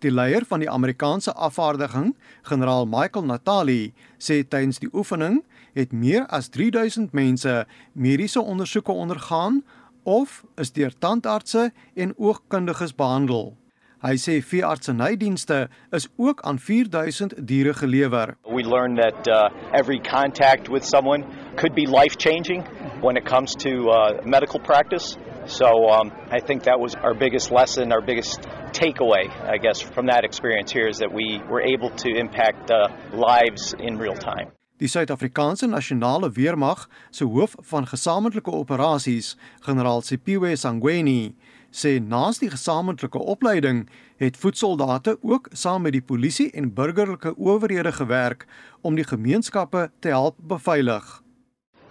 [0.00, 5.40] Die leier van die Amerikaanse afvaardiging, generaal Michael Natali, sê tydens die oefening
[5.72, 9.62] het meer as 3000 mense mediese ondersoeke ondergaan
[10.04, 13.56] of is deur tandartse en oogkundiges behandel.
[13.98, 18.36] Hy sê veeartsenydienste is ook aan 4000 diere gelewer.
[18.46, 21.24] We learned that uh, every contact with someone
[21.56, 22.62] could be life-changing
[23.00, 25.16] when it comes to uh, medical practice.
[25.46, 30.06] So um, I think that was our biggest lesson, our biggest takeaway, I guess, from
[30.06, 34.52] that experience here is that we were able to impact uh, lives in real time.
[34.78, 39.34] Die Suid-Afrikaanse Nasionale Weermag se hoof van gesamentlike operasies,
[39.66, 41.34] generaal Sipiwe Sangweni,
[41.70, 47.92] sê naas die gesamentlike opleiding het voetsoldate ook saam met die polisie en burgerlike owerhede
[47.92, 48.46] gewerk
[48.82, 51.22] om die gemeenskappe te help beveilig.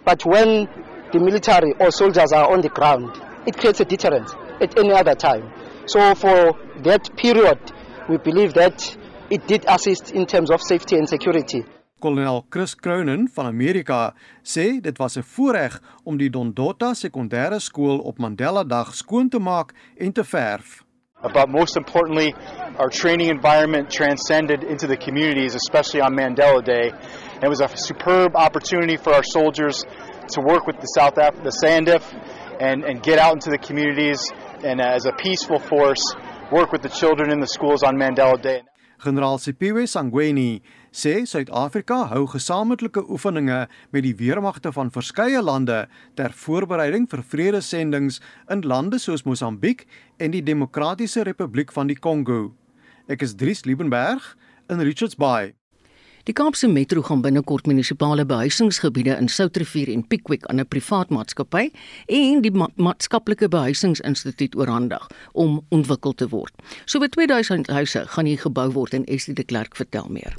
[0.04, 0.68] But when
[1.12, 5.14] the military or soldiers are on the ground, it creates a deterrent at any other
[5.14, 5.52] time.
[5.86, 7.58] So for that period,
[8.08, 8.98] we believe that
[9.30, 11.64] it did assist in terms of safety and security.
[11.98, 17.98] Kolonel Chris Cronin van Amerika sê dit was 'n voorreg om die Dondota Sekondêre Skool
[17.98, 20.84] op Mandela Dag skoon te maak en te verf.
[21.22, 22.32] But most importantly,
[22.78, 26.92] our training environment transcended into the communities, especially on Mandela Day.
[27.34, 29.84] And it was a superb opportunity for our soldiers
[30.34, 32.04] to work with the South Af the SANDF
[32.60, 34.20] and, and get out into the communities
[34.62, 36.02] and uh, as a peaceful force
[36.52, 38.62] work with the children in the schools on Mandela Day.
[38.98, 40.60] Generaal Sipiwe Sangweni
[40.92, 48.20] sê Suid-Afrika hou gesamentlike oefeninge met die weermagte van verskeie lande ter voorbereiding vir vredesendings
[48.50, 49.86] in lande soos Mosambiek
[50.18, 52.54] en die Demokratiese Republiek van die Kongo.
[53.08, 54.36] Ek is Dries Liebenberg
[54.68, 55.54] in Richards Bay.
[56.28, 61.70] Die Kaapse Metro gaan binnekort munisipale behuisingsgebiede in Soutrivier en Pickwick aan 'n privaat maatskappy
[62.06, 66.52] en die ma maatskaplike behuisingsinstituut oorhandig om ontwikkel te word.
[66.84, 70.36] So vir 2000 huise gaan hier gebou word en Estie de Klerk vertel meer.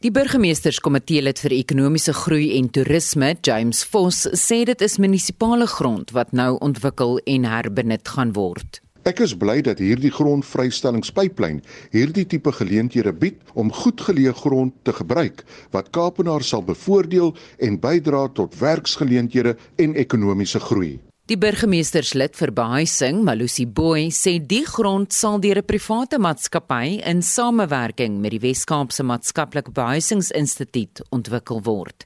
[0.00, 6.14] Die burgemeesterskomitee lid vir ekonomiese groei en toerisme, James Vos, sê dit is munisipale grond
[6.16, 8.78] wat nou ontwikkel en herbenut gaan word.
[9.04, 11.60] Ek is bly dat hierdie grondvrystellingspyplyn
[11.92, 15.44] hierdie tipe geleenthede bied om goedgeleë grond te gebruik
[15.76, 20.94] wat Kaapenaars sal bevoordeel en bydra tot werksgeleenthede en ekonomiese groei.
[21.30, 27.22] Die burgemeesterslid vir behuising, Malusi Boy, sê die grond sal deur 'n private maatskappy in
[27.22, 32.04] samewerking met die Wes-Kaapse Maatskaplike Behuisingsinstituut ontwikkel word.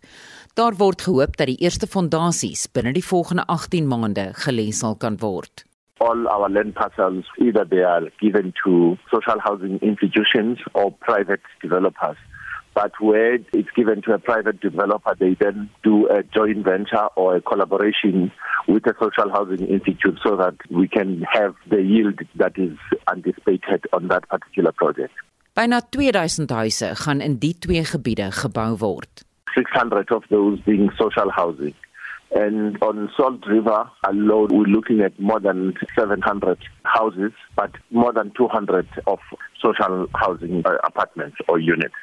[0.54, 5.16] Daar word gehoop dat die eerste fondasies binne die volgende 18 maande gelê sal kan
[5.16, 5.64] word.
[6.00, 12.18] all our land parcels, either they are given to social housing institutions or private developers.
[12.74, 17.36] But where it's given to a private developer, they then do a joint venture or
[17.36, 18.32] a collaboration
[18.66, 22.76] with a social housing institute so that we can have the yield that is
[23.08, 25.14] anticipated on that particular project.
[25.54, 29.22] Byna 2000 huise gaan in die twee gebiede gebou word.
[29.54, 31.74] 600 of those being social housing.
[32.34, 38.32] And on Salt River alone, we're looking at more than 700 houses, but more than
[38.36, 39.20] 200 of
[39.62, 41.94] social housing uh, apartments or units.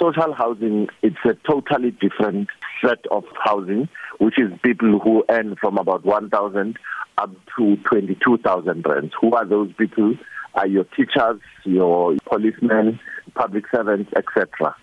[0.00, 2.48] Social housing, it's a totally different
[2.84, 3.88] set of housing,
[4.18, 6.76] which is people who earn from about 1,000
[7.18, 9.14] up to 22,000 rents.
[9.20, 10.16] Who are those people?
[10.54, 13.00] Are your teachers, your policemen,
[13.34, 14.74] public servants, etc.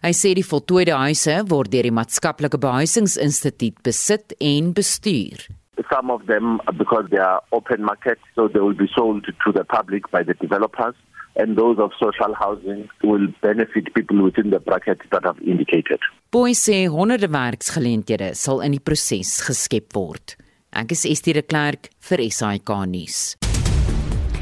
[0.00, 5.44] Hy sê die voltooide huise word deur die Maatskaplike Behuisingsinstituut besit en bestuur.
[5.92, 9.64] Some of them, because they are open market, so they will be sold to the
[9.64, 10.96] public by the developers.
[11.36, 16.00] And those of social housing will benefit people within the bracket that I've indicated.
[16.30, 20.36] Boy sê honderde werksgeleenthede sal in die proses geskep word.
[20.70, 23.34] Ek is Estie de Klerk vir SAK nuus.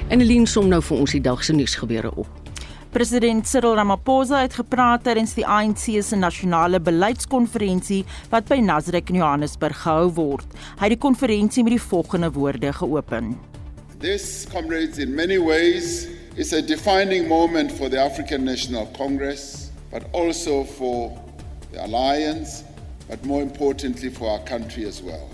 [0.08, 2.28] En Eline som nou vir ons die dag se nuusgebeure op.
[2.92, 8.00] President Cyril Ramaphosa het gepraat tydens die ANC se nasionale beleidskonferensie
[8.32, 10.56] wat by Nasrek in Johannesburg gehou word.
[10.80, 13.34] Hy het die konferensie met die volgende woorde geopen:
[14.00, 16.08] This comrades in many ways
[16.38, 21.20] is a defining moment for the African National Congress, but also for
[21.72, 22.62] the alliance,
[23.08, 25.28] but more importantly for our country as well.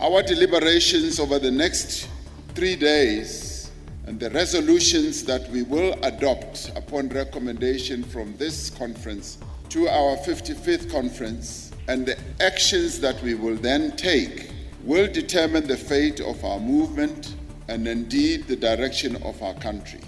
[0.00, 2.08] Our deliberations over the next
[2.54, 3.70] 3 days
[4.06, 9.36] and the resolutions that we will adopt upon recommendation from this conference
[9.68, 14.52] to our 55th conference and the actions that we will then take
[14.84, 17.34] will determine the fate of our movement
[17.68, 20.00] and indeed the direction of our country.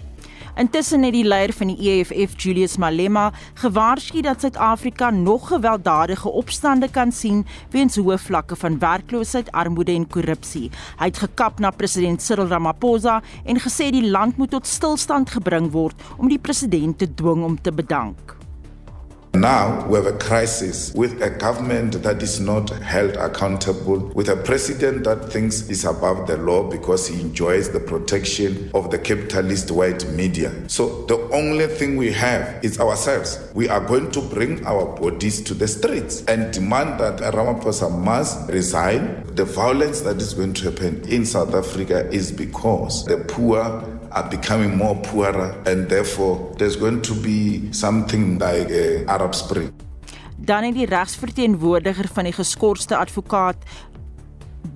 [0.59, 3.29] Intussen het die leier van die EFF, Julius Malema,
[3.61, 10.09] gewaarsku dat Suid-Afrika nog gewelddadige opstande kan sien weens hoë vlakke van werkloosheid, armoede en
[10.11, 10.67] korrupsie.
[10.99, 15.71] Hy het gekap na president Cyril Ramaphosa en gesê die land moet tot stilstand gebring
[15.79, 18.38] word om die president te dwing om te bedank.
[19.35, 24.37] Now we have a crisis with a government that is not held accountable, with a
[24.37, 29.71] president that thinks he's above the law because he enjoys the protection of the capitalist
[29.71, 30.53] white media.
[30.69, 33.39] So the only thing we have is ourselves.
[33.55, 38.49] We are going to bring our bodies to the streets and demand that Ramaphosa must
[38.51, 39.25] resign.
[39.35, 44.29] The violence that is going to happen in South Africa is because the poor are
[44.29, 49.73] becoming more poorer and therefore there's going to be something like a Arab Spring.
[50.37, 53.57] Dan het die regsverteenwoordiger van die geskorste advokaat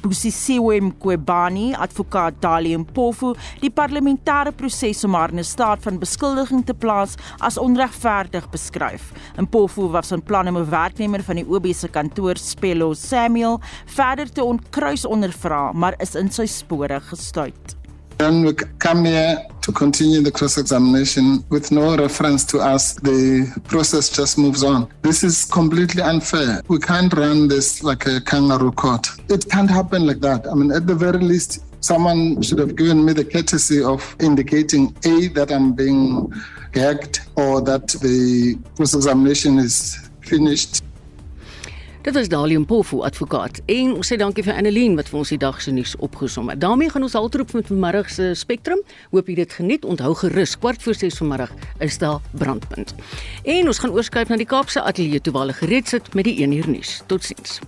[0.03, 6.65] Busisiwe Mqobani, advokaat Dali Mpofu, die parlementêre proses om haar in 'n staat van beskuldiging
[6.67, 9.13] te plaas as onregverdig beskryf.
[9.37, 14.31] Mpofu was van plan om 'n werknemer van die OB se kantoor, Spello Samuel, verder
[14.31, 17.82] te ontkruis ondervra, maar is in sy spore gestuit.
[18.19, 22.95] Then we come here to continue the cross examination with no reference to us.
[22.95, 24.91] The process just moves on.
[25.03, 26.63] This is completely unfair.
[26.69, 29.09] We can't run this like a kangaroo court.
[29.29, 30.47] It can't happen like that.
[30.47, 34.95] I mean, at the very least, someone should have given me the courtesy of indicating
[35.05, 36.33] A, that I'm being
[36.73, 40.83] gagged, or that the cross examination is finished.
[42.03, 45.37] Dit was Dalium Pofu advokaat en ons sê dankie vir Annelien wat vir ons die
[45.39, 46.59] dag se nuus opgesom het.
[46.61, 48.83] daarmee gaan ons altroep met vanmiddag se Spectrum.
[49.11, 49.85] Hoop jy dit geniet.
[49.85, 52.95] Onthou gerus kwart voor 6 vanmiddag is daar brandpunt.
[53.45, 56.43] En ons gaan oorskuif na die Kaapse ateljee toe waar hulle gereed sit met die
[56.43, 57.03] 1 uur nuus.
[57.07, 57.61] Totsiens.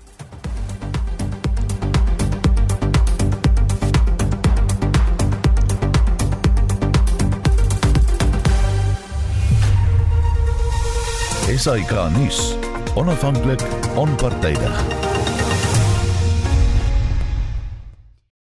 [11.55, 13.61] SAK nuus onafhanklik,
[13.97, 15.04] onpartydig.